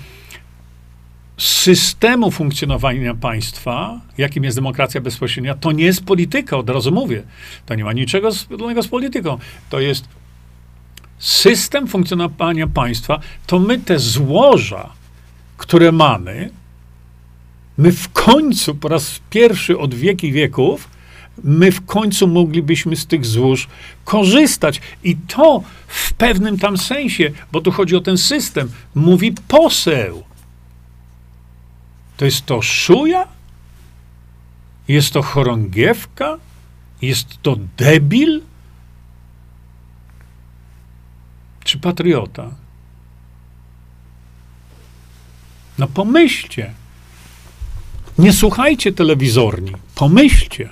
[1.40, 7.22] systemu funkcjonowania państwa, jakim jest demokracja bezpośrednia, to nie jest polityka, od razu mówię.
[7.66, 9.38] To nie ma niczego wspólnego z polityką.
[9.70, 10.04] To jest
[11.18, 13.20] system funkcjonowania państwa.
[13.46, 14.92] To my te złoża,
[15.56, 16.50] które mamy,
[17.78, 20.88] my w końcu, po raz pierwszy od wieki wieków,
[21.44, 23.68] my w końcu moglibyśmy z tych złóż
[24.04, 24.80] korzystać.
[25.04, 30.29] I to w pewnym tam sensie, bo tu chodzi o ten system, mówi poseł.
[32.20, 33.28] To jest to szuja?
[34.88, 36.38] Jest to chorągiewka?
[37.02, 38.42] Jest to debil?
[41.64, 42.50] Czy patriota?
[45.78, 46.74] No pomyślcie.
[48.18, 49.72] Nie słuchajcie telewizorni.
[49.94, 50.68] Pomyślcie.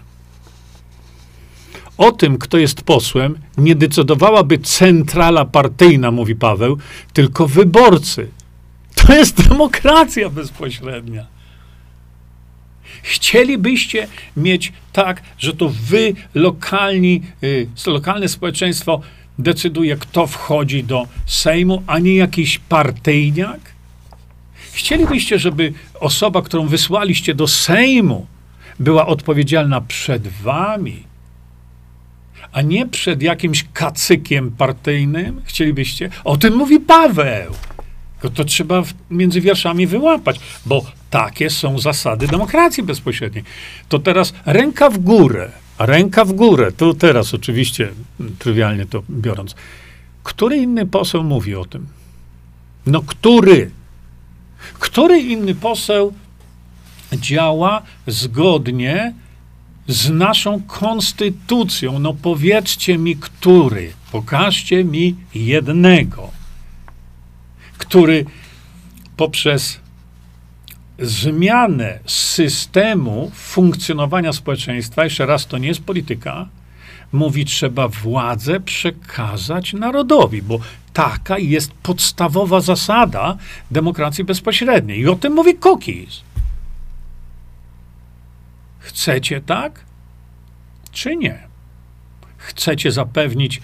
[1.99, 6.79] O tym, kto jest posłem, nie decydowałaby centrala partyjna, mówi Paweł,
[7.13, 8.29] tylko wyborcy.
[8.95, 11.38] To jest demokracja bezpośrednia.
[13.03, 19.01] Chcielibyście mieć tak, że to wy, lokalni, y, lokalne społeczeństwo
[19.39, 23.61] decyduje, kto wchodzi do Sejmu, a nie jakiś partyjniak?
[24.73, 28.27] Chcielibyście, żeby osoba, którą wysłaliście do Sejmu,
[28.81, 31.03] była odpowiedzialna przed wami,
[32.53, 35.41] a nie przed jakimś kacykiem partyjnym?
[35.45, 36.11] Chcielibyście?
[36.25, 37.53] O tym mówi Paweł.
[38.35, 43.45] To trzeba między wierszami wyłapać, bo takie są zasady demokracji bezpośredniej.
[43.89, 47.89] To teraz ręka w górę, ręka w górę, tu teraz oczywiście,
[48.39, 49.55] trywialnie to biorąc.
[50.23, 51.87] Który inny poseł mówi o tym?
[52.87, 53.71] No który?
[54.79, 56.13] Który inny poseł
[57.13, 59.15] działa zgodnie
[59.89, 61.99] z naszą konstytucją?
[61.99, 63.93] No powiedzcie mi, który.
[64.13, 66.39] Pokażcie mi jednego
[67.79, 68.25] który
[69.17, 69.81] poprzez
[70.99, 76.49] zmianę systemu funkcjonowania społeczeństwa, jeszcze raz to nie jest polityka,
[77.13, 80.59] mówi, trzeba władzę przekazać narodowi, bo
[80.93, 83.37] taka jest podstawowa zasada
[83.71, 85.01] demokracji bezpośredniej.
[85.01, 86.21] I o tym mówi Cookies.
[88.79, 89.85] Chcecie tak,
[90.93, 91.39] czy nie?
[92.37, 93.61] Chcecie zapewnić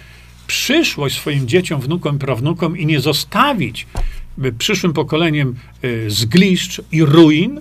[0.46, 3.86] przyszłość swoim dzieciom, wnukom, prawnukom i nie zostawić
[4.58, 5.54] przyszłym pokoleniem
[5.84, 7.60] y, zgliszcz i ruin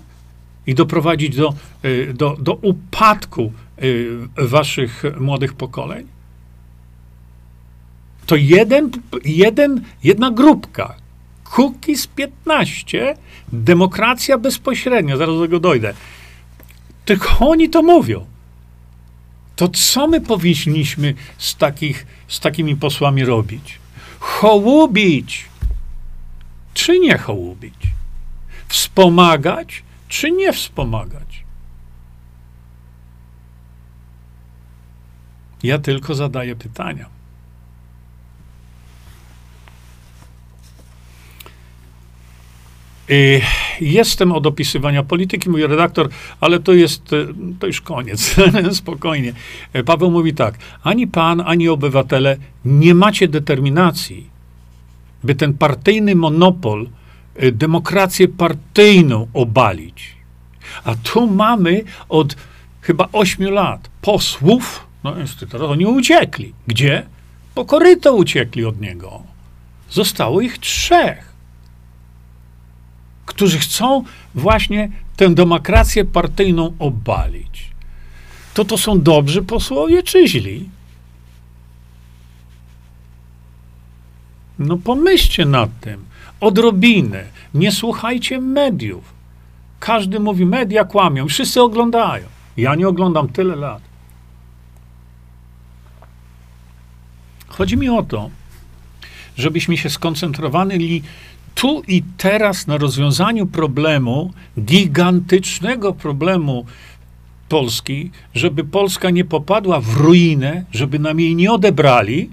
[0.67, 1.53] i doprowadzić do,
[1.85, 3.53] y, do, do upadku
[3.83, 6.07] y, waszych młodych pokoleń?
[8.25, 8.91] To jeden,
[9.25, 10.95] jeden, jedna grupka,
[11.57, 13.15] Cookies 15,
[13.53, 15.93] demokracja bezpośrednia, zaraz do tego dojdę.
[17.05, 18.25] Tylko oni to mówią
[19.55, 23.79] to co my powinniśmy z, takich, z takimi posłami robić?
[24.19, 25.45] Hołubić,
[26.83, 27.73] czy nie hołubić?
[28.67, 31.43] Wspomagać, czy nie wspomagać?
[35.63, 37.05] Ja tylko zadaję pytania.
[43.09, 43.41] Y,
[43.81, 46.09] jestem od opisywania polityki, mój redaktor,
[46.39, 47.27] ale to jest, y,
[47.59, 48.35] to już koniec,
[48.71, 49.33] spokojnie.
[49.75, 54.32] Y, Paweł mówi tak, ani pan, ani obywatele nie macie determinacji,
[55.23, 56.89] by ten partyjny monopol,
[57.51, 60.15] demokrację partyjną obalić.
[60.83, 62.35] A tu mamy od
[62.81, 66.53] chyba ośmiu lat posłów, no niestety, oni uciekli.
[66.67, 67.05] Gdzie?
[67.55, 69.23] Po koryto uciekli od niego.
[69.89, 71.33] Zostało ich trzech
[73.25, 74.03] którzy chcą
[74.35, 77.73] właśnie tę demokrację partyjną obalić.
[78.53, 80.69] To to są dobrzy posłowie czy źli?
[84.67, 86.05] No pomyślcie nad tym.
[86.39, 87.23] Odrobinę.
[87.53, 89.13] Nie słuchajcie mediów.
[89.79, 91.27] Każdy mówi, media kłamią.
[91.27, 92.25] Wszyscy oglądają.
[92.57, 93.81] Ja nie oglądam tyle lat.
[97.47, 98.29] Chodzi mi o to,
[99.37, 101.03] żebyśmy się skoncentrowali
[101.55, 106.65] tu i teraz na rozwiązaniu problemu, gigantycznego problemu
[107.49, 112.29] Polski, żeby Polska nie popadła w ruinę, żeby nam jej nie odebrali.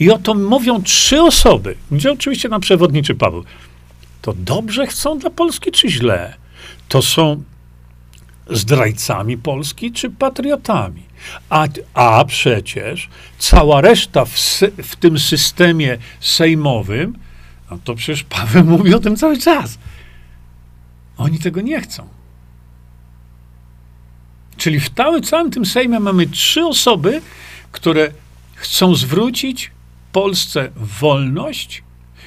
[0.00, 3.44] I o to mówią trzy osoby, gdzie oczywiście nam przewodniczy Paweł.
[4.22, 6.36] To dobrze chcą dla Polski, czy źle?
[6.88, 7.42] to są
[8.50, 11.02] zdrajcami Polski czy patriotami.
[11.50, 13.08] A, a przecież
[13.38, 14.38] cała reszta w,
[14.82, 17.18] w tym systemie sejmowym,
[17.70, 19.78] no to przecież Paweł mówi o tym cały czas.
[21.16, 22.08] Oni tego nie chcą.
[24.56, 24.90] Czyli w
[25.24, 27.22] całym tym Sejmie mamy trzy osoby,
[27.72, 28.10] które
[28.54, 29.70] chcą zwrócić
[30.12, 31.82] Polsce wolność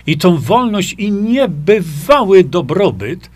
[0.07, 3.29] i tą wolność i niebywały dobrobyt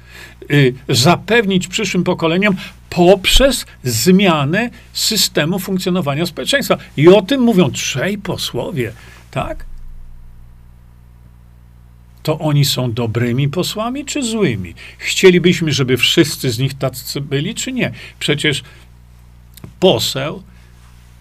[0.51, 2.55] y, zapewnić przyszłym pokoleniom
[2.89, 6.77] poprzez zmianę systemu funkcjonowania społeczeństwa.
[6.97, 8.93] I o tym mówią trzej posłowie,
[9.31, 9.65] tak?
[12.23, 14.73] To oni są dobrymi posłami czy złymi?
[14.97, 17.91] Chcielibyśmy, żeby wszyscy z nich tacy byli, czy nie?
[18.19, 18.63] Przecież
[19.79, 20.43] poseł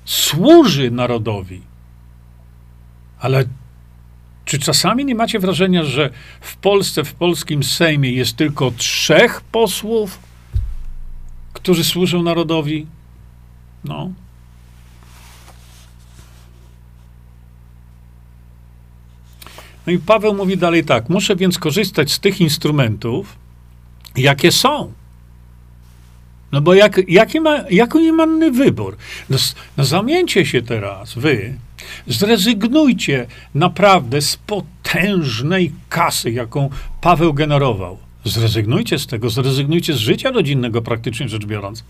[0.05, 1.74] służy narodowi.
[3.25, 3.45] Ale
[4.45, 6.11] czy czasami nie macie wrażenia, że
[6.41, 10.19] w Polsce, w polskim Sejmie jest tylko trzech posłów,
[11.53, 12.87] którzy służą narodowi?
[13.85, 14.11] No.
[19.87, 23.39] No i Paweł mówi dalej tak: Muszę więc korzystać z tych instrumentów,
[24.17, 24.93] jakie są.
[26.53, 28.97] No bo jak, jaki, ma, jaki ma inny wybór?
[29.31, 29.39] No,
[29.77, 31.55] no zamieńcie się teraz, wy,
[32.07, 36.71] zrezygnujcie naprawdę z potężnej kasy, jaką
[37.01, 37.99] Paweł generował.
[38.25, 41.85] Zrezygnujcie z tego, zrezygnujcie z życia rodzinnego, praktycznie rzecz biorąc.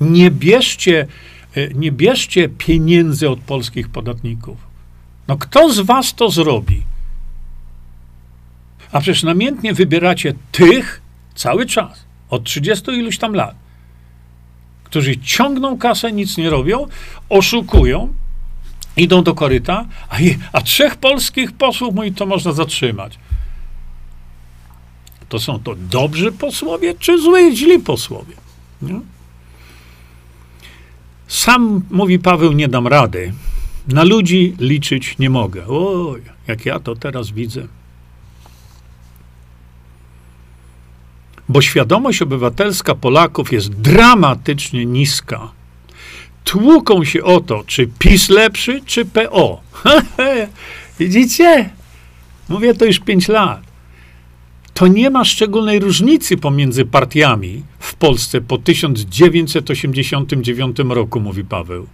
[0.00, 1.06] Nie bierzcie,
[1.56, 4.56] e, nie bierzcie pieniędzy od polskich podatników.
[5.28, 6.82] No kto z was to zrobi?
[8.92, 11.02] A przecież namiętnie wybieracie tych
[11.34, 13.54] cały czas, od 30 iluś tam lat,
[14.84, 16.86] którzy ciągną kasę, nic nie robią,
[17.28, 18.12] oszukują,
[18.96, 23.18] idą do koryta, a, je, a trzech polskich posłów mówi, to można zatrzymać.
[25.28, 28.34] To są to dobrzy posłowie, czy zły, źli posłowie?
[28.82, 29.00] Nie?
[31.28, 33.32] Sam, mówi Paweł, nie dam rady.
[33.88, 35.66] Na ludzi liczyć nie mogę.
[35.66, 37.66] Oj, jak ja to teraz widzę.
[41.50, 45.48] bo świadomość obywatelska Polaków jest dramatycznie niska.
[46.44, 49.60] Tłuką się o to, czy PiS lepszy, czy PO.
[50.98, 51.70] Widzicie?
[52.48, 53.62] Mówię to już pięć lat.
[54.74, 61.86] To nie ma szczególnej różnicy pomiędzy partiami w Polsce po 1989 roku, mówi Paweł.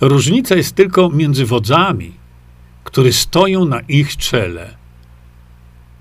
[0.00, 2.12] Różnica jest tylko między wodzami,
[2.84, 4.78] którzy stoją na ich czele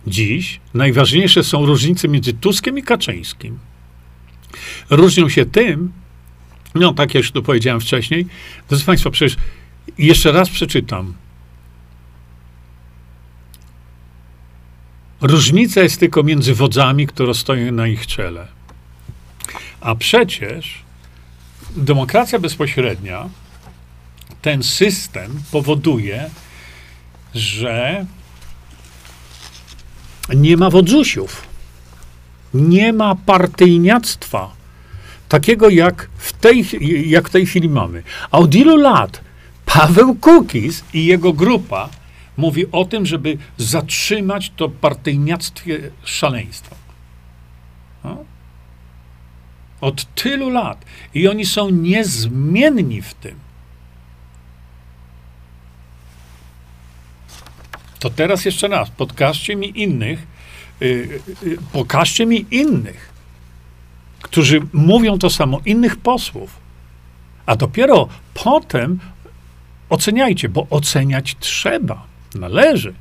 [0.07, 3.59] dziś najważniejsze są różnice między Tuskiem i Kaczyńskim.
[4.89, 5.91] Różnią się tym,
[6.77, 8.27] no tak jak już tu powiedziałem wcześniej,
[8.69, 9.37] drodzy Państwo, przecież
[9.97, 11.13] jeszcze raz przeczytam.
[15.21, 18.47] Różnica jest tylko między wodzami, które stoją na ich czele.
[19.81, 20.83] A przecież
[21.75, 23.29] demokracja bezpośrednia,
[24.41, 26.29] ten system powoduje,
[27.35, 28.05] że
[30.35, 31.47] nie ma wodzusiów.
[32.53, 34.56] Nie ma partyjniactwa.
[35.29, 36.65] Takiego jak w, tej,
[37.09, 38.03] jak w tej chwili mamy.
[38.31, 39.21] A od ilu lat
[39.65, 41.89] Paweł Kukiz i jego grupa
[42.37, 46.75] mówi o tym, żeby zatrzymać to partyjniactwie szaleństwo.
[48.03, 48.25] No?
[49.81, 50.85] Od tylu lat.
[51.13, 53.35] I oni są niezmienni w tym.
[57.99, 60.27] To teraz jeszcze raz, podkażcie mi innych,
[60.79, 63.16] yy, yy, pokażcie mi innych,
[64.21, 66.59] którzy mówią to samo, innych posłów.
[67.45, 68.99] A dopiero potem
[69.89, 72.05] oceniajcie, bo oceniać trzeba,
[72.35, 72.93] należy.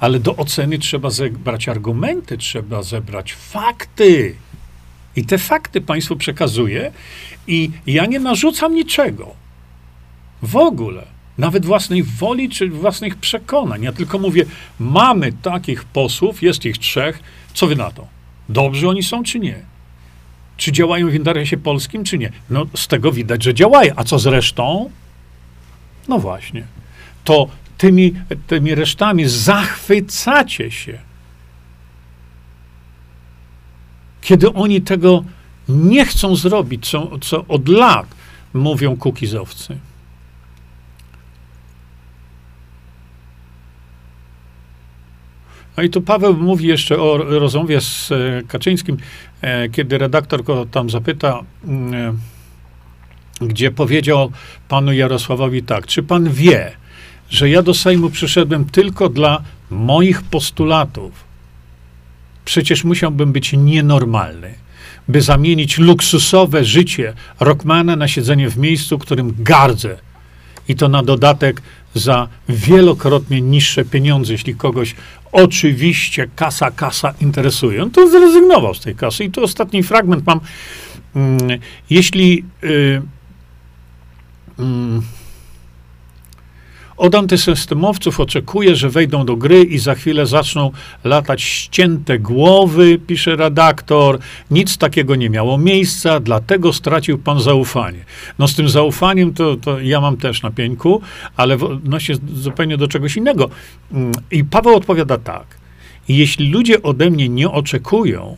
[0.00, 4.34] Ale do oceny trzeba zebrać argumenty, trzeba zebrać fakty.
[5.16, 6.92] I te fakty Państwu przekazuję,
[7.46, 9.34] i ja nie narzucam niczego.
[10.42, 11.06] W ogóle
[11.38, 13.82] nawet własnej woli czy własnych przekonań.
[13.82, 14.44] Ja tylko mówię,
[14.78, 17.20] mamy takich posłów, jest ich trzech,
[17.54, 18.06] co wy na to?
[18.48, 19.73] Dobrzy oni są, czy nie?
[20.56, 22.32] Czy działają w interesie polskim, czy nie?
[22.50, 23.92] No, z tego widać, że działają.
[23.96, 24.90] A co z resztą?
[26.08, 26.66] No właśnie.
[27.24, 27.48] To
[27.78, 28.14] tymi,
[28.46, 30.98] tymi resztami zachwycacie się.
[34.20, 35.24] Kiedy oni tego
[35.68, 38.06] nie chcą zrobić, co, co od lat
[38.54, 39.78] mówią kukizowcy.
[45.76, 48.96] No i tu Paweł mówi jeszcze o rozmowie z e, Kaczyńskim,
[49.40, 52.14] e, kiedy redaktor go tam zapyta, mm, e,
[53.46, 54.32] gdzie powiedział
[54.68, 56.72] panu Jarosławowi tak, czy pan wie,
[57.30, 61.24] że ja do Sejmu przyszedłem tylko dla moich postulatów?
[62.44, 64.54] Przecież musiałbym być nienormalny.
[65.08, 69.96] by zamienić luksusowe życie Rockmana na siedzenie w miejscu, którym gardzę.
[70.68, 71.62] I to na dodatek
[71.94, 74.94] za wielokrotnie niższe pieniądze, jeśli kogoś
[75.34, 77.82] oczywiście kasa, kasa interesuje.
[77.82, 79.24] On to zrezygnował z tej kasy.
[79.24, 80.40] I tu ostatni fragment mam.
[81.16, 81.38] Mm,
[81.90, 82.44] jeśli.
[82.62, 83.02] Yy,
[84.58, 85.23] yy,
[86.96, 90.70] od antysystemowców oczekuję, że wejdą do gry i za chwilę zaczną
[91.04, 94.18] latać ścięte głowy, pisze redaktor.
[94.50, 98.04] Nic takiego nie miało miejsca, dlatego stracił pan zaufanie.
[98.38, 101.00] No z tym zaufaniem to, to ja mam też na pieńku,
[101.36, 101.58] ale
[101.98, 103.50] się zupełnie do czegoś innego.
[103.92, 105.46] Mm, I Paweł odpowiada tak.
[106.08, 108.36] Jeśli ludzie ode mnie nie oczekują,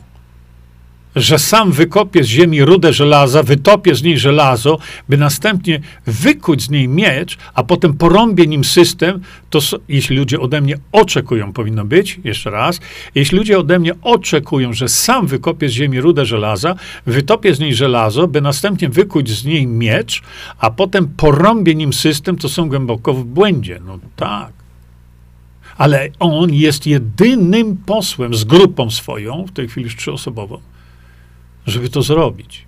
[1.17, 6.71] że sam wykopię z ziemi rudę żelaza, wytopię z niej żelazo, by następnie wykuć z
[6.71, 12.21] niej miecz, a potem porąbię nim system, to jeśli ludzie ode mnie oczekują, powinno być,
[12.25, 12.81] jeszcze raz,
[13.15, 16.75] jeśli ludzie ode mnie oczekują, że sam wykopię z ziemi rudę żelaza,
[17.07, 20.23] wytopię z niej żelazo, by następnie wykuć z niej miecz,
[20.59, 23.81] a potem porąbię nim system, to są głęboko w błędzie.
[23.87, 24.53] No tak.
[25.79, 30.61] Ale on jest jedynym posłem z grupą swoją, w tej chwili już trzyosobową,
[31.67, 32.65] żeby to zrobić.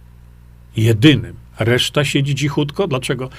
[0.76, 1.34] Jedynym.
[1.58, 2.88] Reszta siedzi cichutko.
[2.88, 3.30] Dlaczego?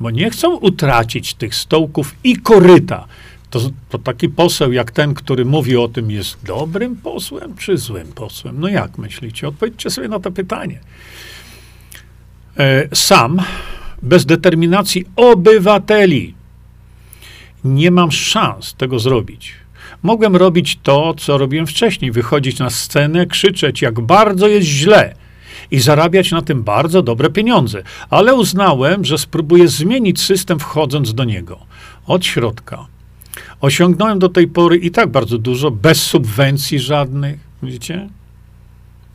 [0.00, 3.06] Bo nie chcą utracić tych stołków i koryta.
[3.50, 8.12] To, to taki poseł jak ten, który mówi o tym, jest dobrym posłem czy złym
[8.12, 8.60] posłem?
[8.60, 9.48] No jak myślicie?
[9.48, 10.80] Odpowiedzcie sobie na to pytanie.
[12.58, 13.42] E, sam,
[14.02, 16.34] bez determinacji obywateli,
[17.64, 19.61] nie mam szans tego zrobić.
[20.02, 25.14] Mogłem robić to, co robiłem wcześniej, wychodzić na scenę, krzyczeć, jak bardzo jest źle
[25.70, 27.82] i zarabiać na tym bardzo dobre pieniądze.
[28.10, 31.58] Ale uznałem, że spróbuję zmienić system wchodząc do niego
[32.06, 32.86] od środka.
[33.60, 38.08] Osiągnąłem do tej pory i tak bardzo dużo, bez subwencji żadnych, widzicie?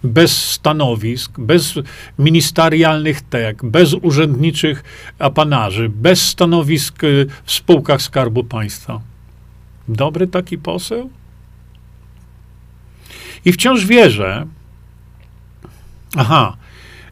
[0.04, 1.74] Bez stanowisk, bez
[2.20, 4.84] ministerialnych tek, bez urzędniczych
[5.20, 9.02] apanarzy, bez stanowisk y, w spółkach Skarbu Państwa.
[9.88, 11.10] Dobry taki poseł?
[13.46, 14.48] I wciąż wierzę,
[16.16, 16.58] aha,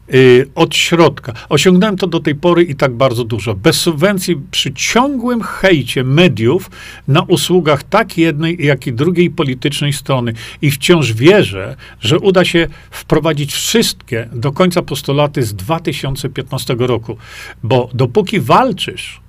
[0.08, 1.32] yy, od środka.
[1.48, 3.54] Osiągnąłem to do tej pory i tak bardzo dużo.
[3.54, 6.70] Bez subwencji, przy ciągłym hejcie mediów
[7.08, 10.32] na usługach tak jednej, jak i drugiej politycznej strony.
[10.62, 17.16] I wciąż wierzę, że uda się wprowadzić wszystkie do końca postulaty z 2015 roku.
[17.62, 19.20] Bo dopóki walczysz,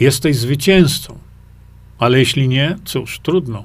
[0.00, 1.18] jesteś zwycięzcą.
[2.02, 3.64] Ale jeśli nie, cóż, trudno.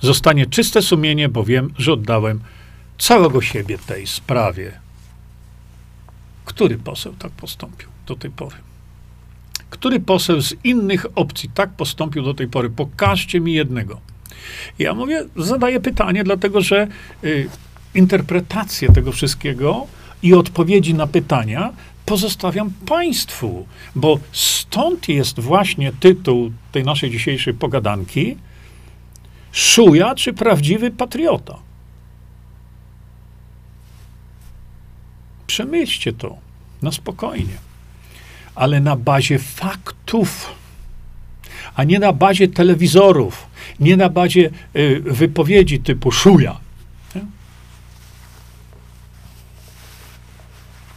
[0.00, 2.40] Zostanie czyste sumienie, bo wiem, że oddałem
[2.98, 4.72] całego siebie tej sprawie.
[6.44, 8.56] Który poseł tak postąpił do tej pory?
[9.70, 12.70] Który poseł z innych opcji tak postąpił do tej pory?
[12.70, 14.00] Pokażcie mi jednego.
[14.78, 16.88] Ja mówię, zadaję pytanie, dlatego że
[17.24, 17.48] y,
[17.94, 19.86] interpretację tego wszystkiego
[20.22, 21.72] i odpowiedzi na pytania
[22.06, 28.36] pozostawiam Państwu, bo stąd jest właśnie tytuł tej naszej dzisiejszej pogadanki:
[29.52, 31.58] Szuja czy prawdziwy patriota?
[35.46, 36.36] Przemyślcie to
[36.82, 37.56] na spokojnie,
[38.54, 40.54] ale na bazie faktów,
[41.74, 43.46] a nie na bazie telewizorów,
[43.80, 46.60] nie na bazie y, wypowiedzi typu szuja.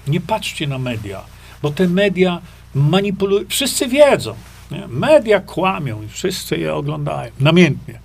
[0.07, 1.21] Nie patrzcie na media,
[1.61, 2.41] bo te media
[2.75, 3.45] manipulują.
[3.49, 4.35] Wszyscy wiedzą.
[4.71, 4.87] Nie?
[4.87, 7.99] Media kłamią i wszyscy je oglądają namiętnie.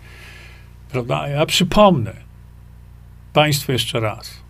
[0.91, 1.29] Prawda?
[1.29, 2.13] Ja przypomnę
[3.33, 4.41] Państwu jeszcze raz.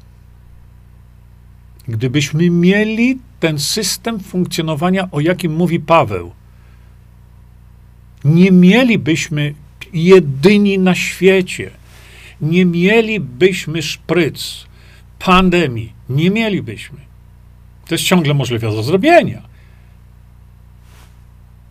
[1.89, 6.33] Gdybyśmy mieli ten system funkcjonowania, o jakim mówi Paweł,
[8.25, 9.55] nie mielibyśmy
[9.93, 11.71] jedyni na świecie,
[12.41, 14.67] nie mielibyśmy szpryc,
[15.19, 17.10] pandemii, nie mielibyśmy.
[17.91, 19.43] To jest ciągle możliwe do zrobienia.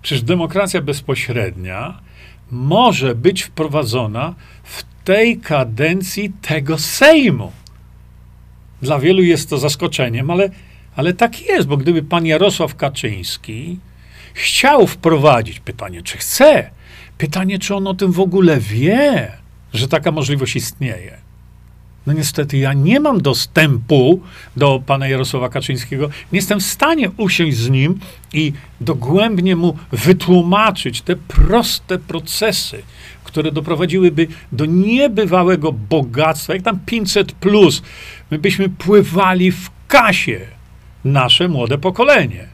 [0.02, 2.00] Przecież demokracja bezpośrednia
[2.52, 7.52] może być wprowadzona w tej kadencji tego Sejmu.
[8.82, 10.50] Dla wielu jest to zaskoczeniem, ale,
[10.96, 13.80] ale tak jest, bo gdyby pan Jarosław Kaczyński
[14.34, 16.70] chciał wprowadzić, pytanie, czy chce,
[17.18, 19.32] pytanie, czy on o tym w ogóle wie,
[19.74, 21.18] że taka możliwość istnieje.
[22.10, 24.22] No niestety ja nie mam dostępu
[24.57, 26.10] do pana Jarosława Kaczyńskiego.
[26.32, 27.99] Nie jestem w stanie usiąść z nim
[28.34, 32.82] i dogłębnie mu wytłumaczyć te proste procesy,
[33.24, 37.82] które doprowadziłyby do niebywałego bogactwa, jak tam 500 plus.
[38.32, 40.39] My byśmy pływali w kasie,
[41.03, 42.47] nasze młode pokolenie.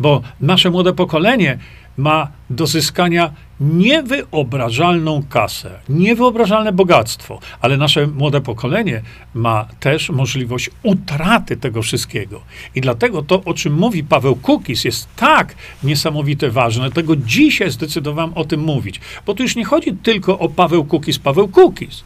[0.00, 1.58] Bo nasze młode pokolenie
[1.96, 9.02] ma do zyskania niewyobrażalną kasę, niewyobrażalne bogactwo, ale nasze młode pokolenie
[9.34, 12.40] ma też możliwość utraty tego wszystkiego.
[12.74, 16.90] I dlatego to, o czym mówi Paweł Kukis, jest tak niesamowite ważne.
[16.90, 19.00] Tego dzisiaj zdecydowałem o tym mówić.
[19.26, 22.04] Bo tu już nie chodzi tylko o Paweł Kukis, Paweł Kukis,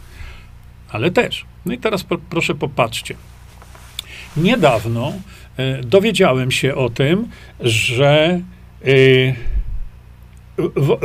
[0.91, 1.45] ale też.
[1.67, 3.15] No i teraz proszę popatrzcie.
[4.37, 5.13] Niedawno
[5.59, 7.29] y, dowiedziałem się o tym,
[7.61, 8.41] że
[8.87, 9.35] y,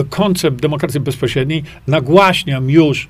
[0.10, 3.08] koncept demokracji bezpośredniej nagłaśniam już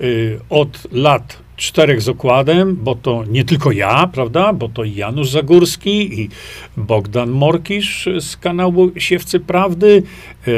[0.00, 4.94] y, od lat czterech z okładem, bo to nie tylko ja, prawda, bo to i
[4.94, 6.28] Janusz Zagórski i
[6.76, 10.02] Bogdan Morkisz z kanału Siewcy Prawdy
[10.48, 10.50] y,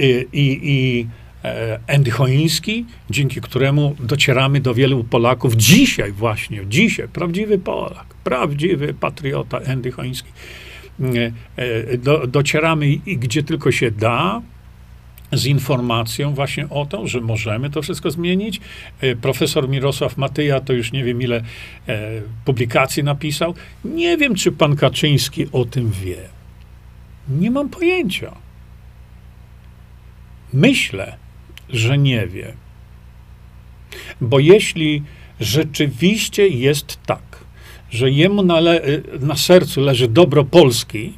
[0.00, 1.06] y, i, i
[1.44, 5.56] e, Andy Choiński, dzięki któremu docieramy do wielu Polaków.
[5.56, 10.30] Dzisiaj właśnie, dzisiaj, prawdziwy Polak, prawdziwy patriota Andy Choiński.
[11.56, 14.42] E, do, docieramy i gdzie tylko się da,
[15.32, 18.60] z informacją właśnie o to, że możemy to wszystko zmienić.
[19.00, 21.42] E, profesor Mirosław Matyja to już nie wiem ile e,
[22.44, 23.54] publikacji napisał.
[23.84, 26.16] Nie wiem, czy pan Kaczyński o tym wie.
[27.28, 28.34] Nie mam pojęcia.
[30.52, 31.16] Myślę,
[31.68, 32.52] że nie wie.
[34.20, 35.02] Bo jeśli
[35.40, 37.44] rzeczywiście jest tak,
[37.90, 38.80] że jemu na, le-
[39.20, 41.12] na sercu leży dobro Polski,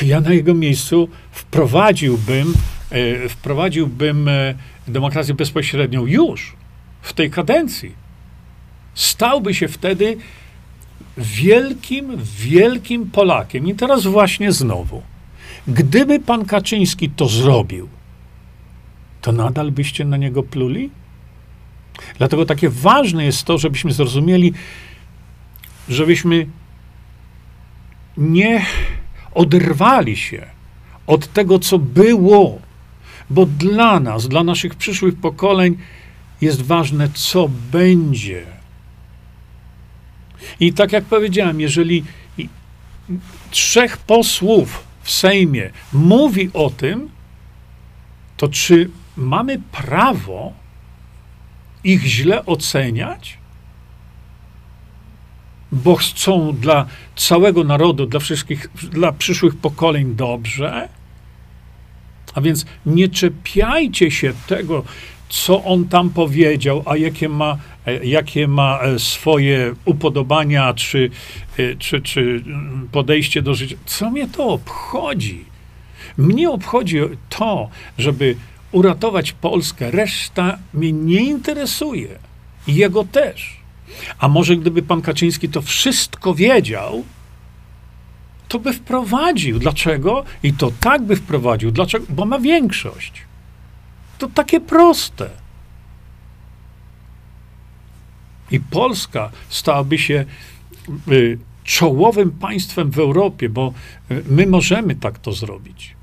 [0.00, 2.54] to ja na jego miejscu wprowadziłbym,
[2.90, 4.54] e, wprowadziłbym e,
[4.88, 6.56] demokrację bezpośrednią już
[7.02, 7.92] w tej kadencji.
[8.94, 10.16] Stałby się wtedy
[11.16, 13.66] wielkim, wielkim Polakiem.
[13.66, 15.02] I teraz właśnie znowu.
[15.68, 17.88] Gdyby pan Kaczyński to zrobił,
[19.20, 20.90] to nadal byście na niego pluli?
[22.18, 24.52] Dlatego takie ważne jest to, żebyśmy zrozumieli,
[25.88, 26.46] żebyśmy
[28.16, 28.66] nie
[29.34, 30.46] oderwali się
[31.06, 32.58] od tego, co było,
[33.30, 35.78] bo dla nas, dla naszych przyszłych pokoleń
[36.40, 38.46] jest ważne, co będzie.
[40.60, 42.04] I tak jak powiedziałem, jeżeli
[43.50, 47.10] trzech posłów w Sejmie mówi o tym,
[48.36, 50.52] to czy mamy prawo
[51.84, 53.39] ich źle oceniać?
[55.72, 60.88] Bo chcą dla całego narodu, dla wszystkich, dla przyszłych pokoleń dobrze.
[62.34, 64.84] A więc nie czepiajcie się tego,
[65.28, 71.10] co on tam powiedział, a jakie ma, e, jakie ma e, swoje upodobania czy,
[71.58, 72.44] e, czy, czy
[72.92, 73.76] podejście do życia.
[73.86, 75.44] Co mnie to obchodzi?
[76.18, 76.98] Mnie obchodzi
[77.28, 77.68] to,
[77.98, 78.36] żeby
[78.72, 79.90] uratować Polskę.
[79.90, 82.08] Reszta mnie nie interesuje.
[82.66, 83.59] Jego też.
[84.18, 87.04] A może gdyby pan Kaczyński to wszystko wiedział,
[88.48, 89.58] to by wprowadził.
[89.58, 90.24] Dlaczego?
[90.42, 91.70] I to tak by wprowadził.
[91.70, 92.06] Dlaczego?
[92.08, 93.12] Bo ma większość.
[94.18, 95.30] To takie proste.
[98.50, 100.24] I Polska stałaby się
[101.08, 103.72] y, czołowym państwem w Europie, bo
[104.10, 105.94] y, my możemy tak to zrobić.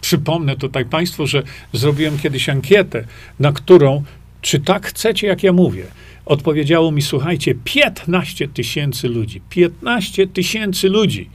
[0.00, 1.42] Przypomnę tutaj Państwu, że
[1.72, 3.04] zrobiłem kiedyś ankietę,
[3.38, 4.04] na którą
[4.44, 5.84] czy tak chcecie, jak ja mówię?
[6.26, 9.40] Odpowiedziało mi, słuchajcie, 15 tysięcy ludzi.
[9.48, 11.30] 15 tysięcy ludzi.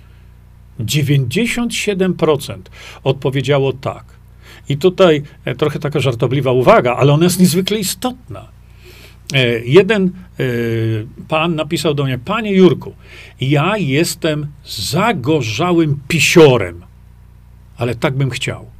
[0.80, 2.57] 97%
[3.03, 4.03] odpowiedziało tak.
[4.70, 8.47] I tutaj e, trochę taka żartobliwa uwaga, ale ona jest niezwykle istotna.
[9.34, 10.43] E, jeden e,
[11.28, 12.95] pan napisał do mnie, panie Jurku,
[13.41, 16.82] ja jestem zagorzałym pisiorem,
[17.78, 18.78] ale tak bym chciał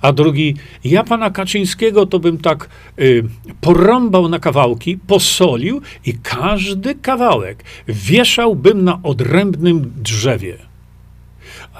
[0.00, 0.54] a drugi,
[0.84, 3.24] ja pana Kaczyńskiego to bym tak y,
[3.60, 10.56] porąbał na kawałki, posolił i każdy kawałek wieszałbym na odrębnym drzewie.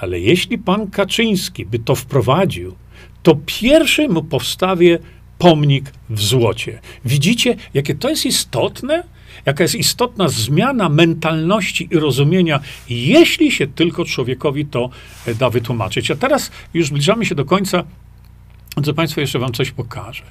[0.01, 2.75] Ale jeśli pan Kaczyński by to wprowadził,
[3.23, 4.99] to pierwszy mu powstawię
[5.37, 6.79] pomnik w złocie.
[7.05, 9.03] Widzicie, jakie to jest istotne?
[9.45, 12.59] Jaka jest istotna zmiana mentalności i rozumienia,
[12.89, 14.89] jeśli się tylko człowiekowi to
[15.25, 16.11] e, da wytłumaczyć.
[16.11, 17.83] A teraz już zbliżamy się do końca
[18.83, 20.23] co Państwu jeszcze Wam coś pokażę.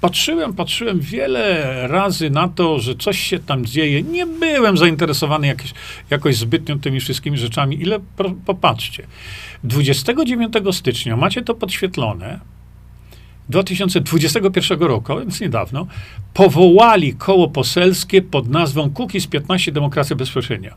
[0.00, 4.02] Patrzyłem, patrzyłem wiele razy na to, że coś się tam dzieje.
[4.02, 5.74] Nie byłem zainteresowany jakieś,
[6.10, 7.82] jakoś zbytnio tymi wszystkimi rzeczami.
[7.82, 8.00] Ile,
[8.46, 9.06] popatrzcie.
[9.64, 12.40] 29 stycznia, macie to podświetlone,
[13.50, 15.86] 2021 roku, więc niedawno,
[16.34, 20.74] powołali koło poselskie pod nazwą Kukiz 15 Demokracja Bezpośrednia.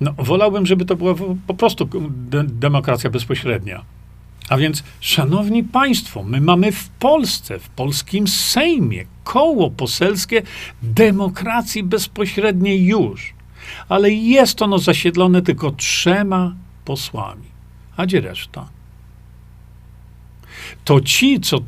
[0.00, 1.14] No, wolałbym, żeby to była
[1.46, 3.84] po prostu de demokracja bezpośrednia.
[4.48, 10.42] A więc, szanowni państwo, my mamy w Polsce, w polskim Sejmie, koło poselskie
[10.82, 13.34] demokracji bezpośredniej już.
[13.88, 17.46] ale jest ono zasiedlone tylko trzema posłami.
[17.96, 18.68] A gdzie reszta?
[20.84, 21.58] To ci, co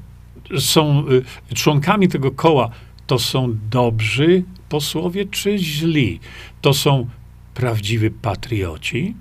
[0.59, 1.05] są
[1.51, 2.71] y, członkami tego koła,
[3.07, 6.21] to są dobrzy posłowie czy źli?
[6.61, 7.09] To są
[7.55, 9.15] prawdziwi patrioci,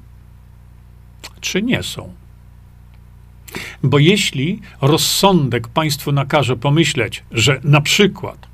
[1.41, 2.13] czy nie są?
[3.83, 8.47] Bo jeśli rozsądek państwu nakaże pomyśleć, że na przykład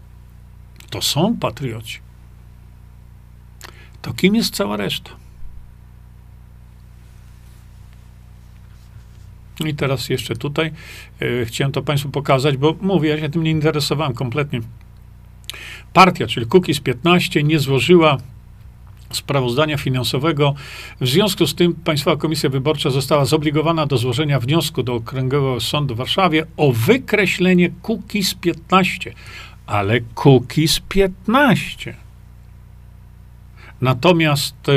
[0.90, 2.00] to są patrioci,
[4.02, 5.19] to kim jest cała reszta?
[9.68, 10.72] I teraz jeszcze tutaj
[11.22, 14.62] e, chciałem to Państwu pokazać, bo mówię, ja się tym nie interesowałem kompletnie.
[15.94, 18.18] Partia, czyli Kukiz 15, nie złożyła
[19.12, 20.56] sprawozdania finansowego.
[21.02, 25.96] W związku z tym Państwowa Komisja Wyborcza została zobligowana do złożenia wniosku do Okręgowego Sądu
[25.96, 29.14] w Warszawie o wykreślenie Kukiz 15.
[29.68, 31.96] Ale Kukiz 15.
[33.82, 34.74] Natomiast, e,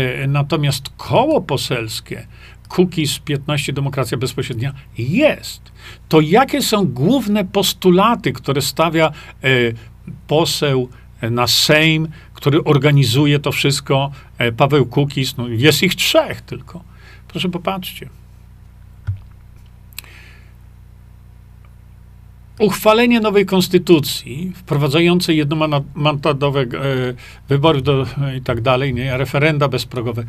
[0.00, 2.26] e, natomiast koło poselskie
[2.68, 5.72] Kukiz 15 Demokracja Bezpośrednia jest.
[6.08, 9.48] To jakie są główne postulaty, które stawia e,
[10.26, 10.88] poseł
[11.22, 16.84] na Sejm, który organizuje to wszystko, e, Paweł Kukiz, no jest ich trzech tylko.
[17.28, 18.08] Proszę popatrzcie.
[22.58, 26.66] Uchwalenie nowej konstytucji, wprowadzającej jednomandatowe e,
[27.48, 28.06] wybory do,
[28.38, 30.24] i tak dalej, nie, referenda bezprogowe.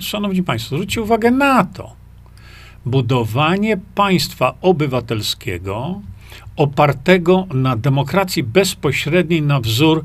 [0.00, 1.96] Szanowni Państwo, zwróćcie uwagę na to.
[2.86, 6.00] Budowanie państwa obywatelskiego
[6.56, 10.04] opartego na demokracji bezpośredniej na wzór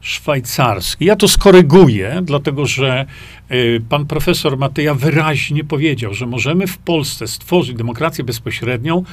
[0.00, 1.04] szwajcarski.
[1.04, 3.06] Ja to skoryguję, dlatego że
[3.50, 9.04] y, pan profesor Mateja wyraźnie powiedział, że możemy w Polsce stworzyć demokrację bezpośrednią,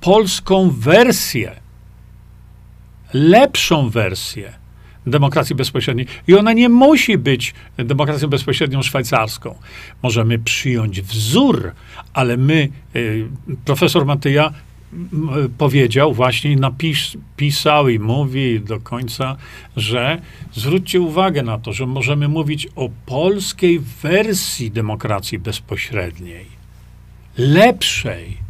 [0.00, 1.52] polską wersję,
[3.12, 4.65] lepszą wersję
[5.06, 6.06] demokracji bezpośredniej.
[6.28, 9.54] I ona nie musi być demokracją bezpośrednią szwajcarską.
[10.02, 11.72] Możemy przyjąć wzór,
[12.12, 13.26] ale my, y,
[13.64, 14.52] profesor Mateja
[15.58, 19.36] powiedział właśnie, napisał i mówi do końca,
[19.76, 20.20] że
[20.54, 26.46] zwróćcie uwagę na to, że możemy mówić o polskiej wersji demokracji bezpośredniej,
[27.38, 28.45] lepszej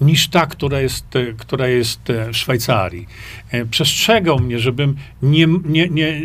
[0.00, 1.06] niż ta, która jest,
[1.38, 2.00] która jest
[2.32, 3.06] w Szwajcarii.
[3.50, 6.22] E, przestrzegał mnie, żebym nie, nie, nie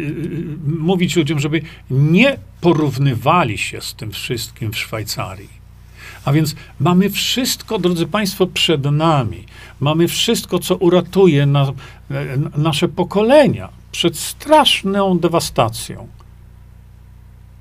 [0.65, 5.59] mówić ludziom, żeby nie porównywali się z tym wszystkim w Szwajcarii.
[6.25, 9.43] A więc mamy wszystko, drodzy Państwo, przed nami.
[9.79, 11.73] Mamy wszystko, co uratuje na,
[12.57, 16.07] nasze pokolenia przed straszną dewastacją.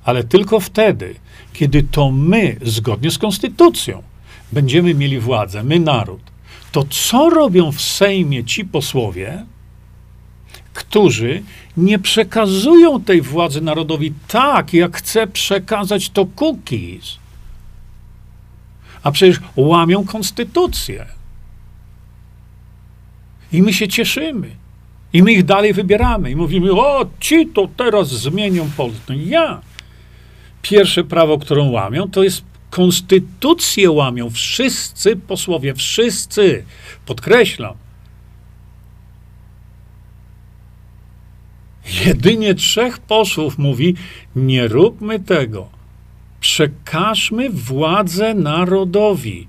[0.03, 1.15] Ale tylko wtedy,
[1.53, 4.03] kiedy to my, zgodnie z konstytucją,
[4.51, 6.21] będziemy mieli władzę, my naród,
[6.71, 9.45] to co robią w Sejmie ci posłowie,
[10.73, 11.43] którzy
[11.77, 17.17] nie przekazują tej władzy narodowi tak, jak chce przekazać to cookies?
[19.03, 21.05] A przecież łamią konstytucję.
[23.51, 24.49] I my się cieszymy.
[25.13, 26.31] I my ich dalej wybieramy.
[26.31, 29.15] I mówimy, o, ci to teraz zmienią Polskę.
[29.15, 29.61] Ja.
[30.61, 34.29] Pierwsze prawo, którą łamią, to jest konstytucję łamią.
[34.29, 36.63] Wszyscy posłowie, wszyscy.
[37.05, 37.73] Podkreślam.
[42.05, 43.95] Jedynie trzech posłów mówi,
[44.35, 45.79] nie róbmy tego
[46.39, 49.47] przekażmy władzę narodowi.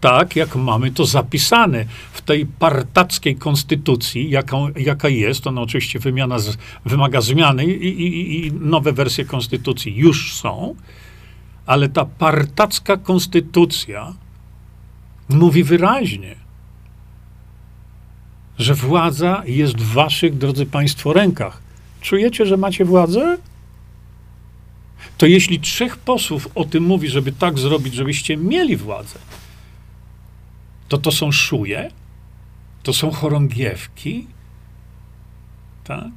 [0.00, 6.38] Tak, jak mamy to zapisane w tej partackiej konstytucji, jaką, jaka jest, ona oczywiście wymiana
[6.38, 10.74] z, wymaga zmiany i, i, i nowe wersje konstytucji już są,
[11.66, 14.14] ale ta partacka konstytucja
[15.28, 16.36] mówi wyraźnie,
[18.58, 21.62] że władza jest w waszych, drodzy państwo, rękach.
[22.00, 23.38] Czujecie, że macie władzę?
[25.18, 29.18] to jeśli trzech posłów o tym mówi, żeby tak zrobić, żebyście mieli władzę,
[30.88, 31.90] to to są szuje,
[32.82, 34.26] to są chorągiewki,
[35.84, 36.10] tak?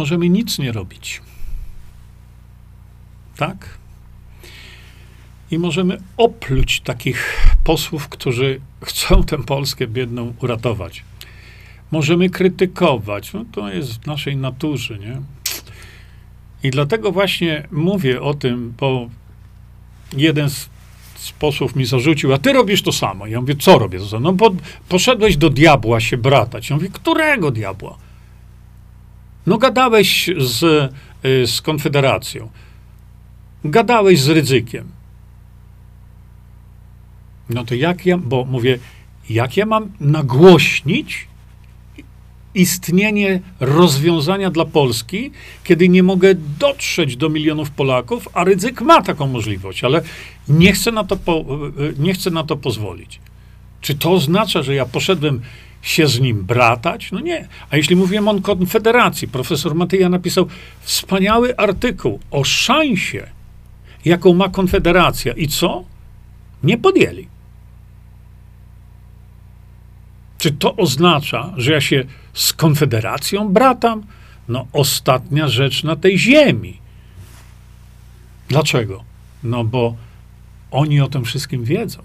[0.00, 1.22] Możemy nic nie robić.
[3.36, 3.78] Tak?
[5.50, 11.04] I możemy opluć takich posłów, którzy chcą tę Polskę biedną uratować.
[11.90, 13.32] Możemy krytykować.
[13.32, 15.20] No, to jest w naszej naturze, nie?
[16.62, 19.08] I dlatego właśnie mówię o tym, bo
[20.16, 20.68] jeden z,
[21.14, 23.26] z posłów mi zarzucił, a ty robisz to samo.
[23.26, 23.98] Ja mówię, co robię?
[24.20, 24.50] No bo
[24.88, 26.70] poszedłeś do diabła się bratać.
[26.70, 28.09] Ja mówię, którego diabła?
[29.50, 30.62] No gadałeś z,
[31.24, 32.50] y, z Konfederacją.
[33.64, 34.88] Gadałeś z Rydzykiem.
[37.48, 38.78] No to jak ja, bo mówię,
[39.30, 41.28] Jak ja mam nagłośnić
[42.54, 45.30] istnienie rozwiązania dla Polski,
[45.64, 50.02] kiedy nie mogę dotrzeć do milionów Polaków, a Rydzyk ma taką możliwość, ale
[50.48, 51.44] nie chcę na to, po,
[51.98, 53.20] nie chcę na to pozwolić.
[53.80, 55.40] Czy to oznacza, że ja poszedłem
[55.82, 57.12] się z nim bratać?
[57.12, 57.48] No nie.
[57.70, 60.46] A jeśli mówiłem o Konfederacji, profesor Matyja napisał
[60.80, 63.26] wspaniały artykuł o szansie,
[64.04, 65.84] jaką ma Konfederacja i co?
[66.62, 67.28] Nie podjęli.
[70.38, 72.04] Czy to oznacza, że ja się
[72.34, 74.02] z Konfederacją bratam?
[74.48, 76.78] No, ostatnia rzecz na tej ziemi.
[78.48, 79.04] Dlaczego?
[79.42, 79.96] No, bo
[80.70, 82.02] oni o tym wszystkim wiedzą.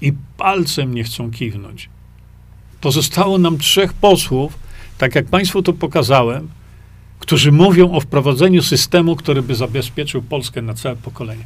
[0.00, 1.88] I palcem nie chcą kiwnąć.
[2.82, 4.58] Pozostało nam trzech posłów,
[4.98, 6.48] tak jak Państwu to pokazałem,
[7.18, 11.44] którzy mówią o wprowadzeniu systemu, który by zabezpieczył Polskę na całe pokolenie.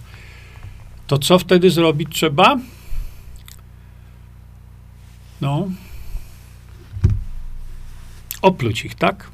[1.06, 2.58] To co wtedy zrobić trzeba?
[5.40, 5.68] No.
[8.42, 9.30] Opluć ich, tak?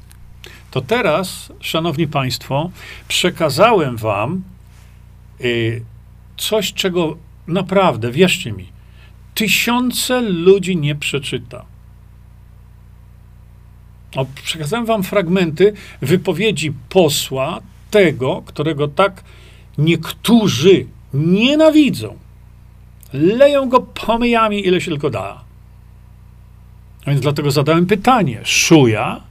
[0.71, 2.71] To teraz, szanowni państwo,
[3.07, 4.43] przekazałem wam
[5.41, 5.83] y,
[6.37, 7.17] coś, czego
[7.47, 8.67] naprawdę, wierzcie mi,
[9.33, 11.72] tysiące ludzi nie przeczyta.
[14.15, 17.59] O, przekazałem wam fragmenty wypowiedzi posła,
[17.91, 19.23] tego, którego tak
[19.77, 22.17] niektórzy nienawidzą.
[23.13, 25.43] Leją go pomyjami, ile się tylko da.
[27.05, 28.41] A więc dlatego zadałem pytanie.
[28.43, 29.21] Szuja,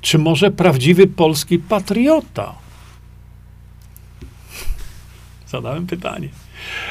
[0.00, 2.54] czy może prawdziwy polski patriota?
[5.48, 6.28] Zadałem pytanie.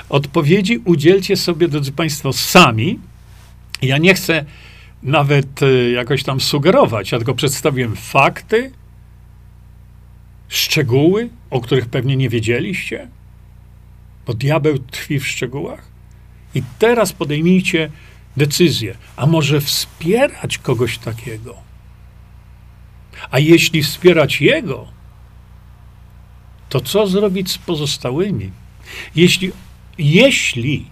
[0.09, 2.99] Odpowiedzi udzielcie sobie, drodzy Państwo, sami.
[3.81, 4.45] Ja nie chcę
[5.05, 8.71] nawet y, jakoś tam sugerować, ja tylko przedstawiłem fakty,
[10.47, 13.07] szczegóły, o których pewnie nie wiedzieliście,
[14.27, 15.87] bo diabeł tkwi w szczegółach.
[16.55, 17.91] I teraz podejmijcie
[18.37, 21.55] decyzję, a może wspierać kogoś takiego.
[23.31, 24.87] A jeśli wspierać jego,
[26.69, 28.51] to co zrobić z pozostałymi?
[29.15, 29.51] Jeśli,
[29.97, 30.85] jeśli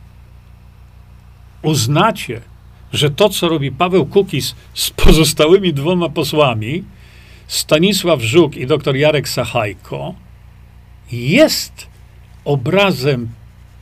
[1.62, 2.42] uznacie,
[2.94, 6.84] że to, co robi Paweł Kukis z pozostałymi dwoma posłami,
[7.48, 10.16] Stanisław Żuk i dr Jarek Sachajko,
[11.12, 11.88] jest
[12.46, 13.30] obrazem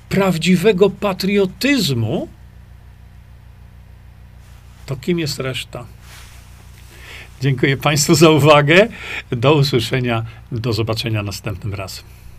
[0.10, 2.28] prawdziwego patriotyzmu,
[4.86, 5.86] to kim jest reszta?
[7.42, 8.88] Dziękuję Państwu za uwagę.
[9.32, 12.21] Do usłyszenia, do zobaczenia następnym razem.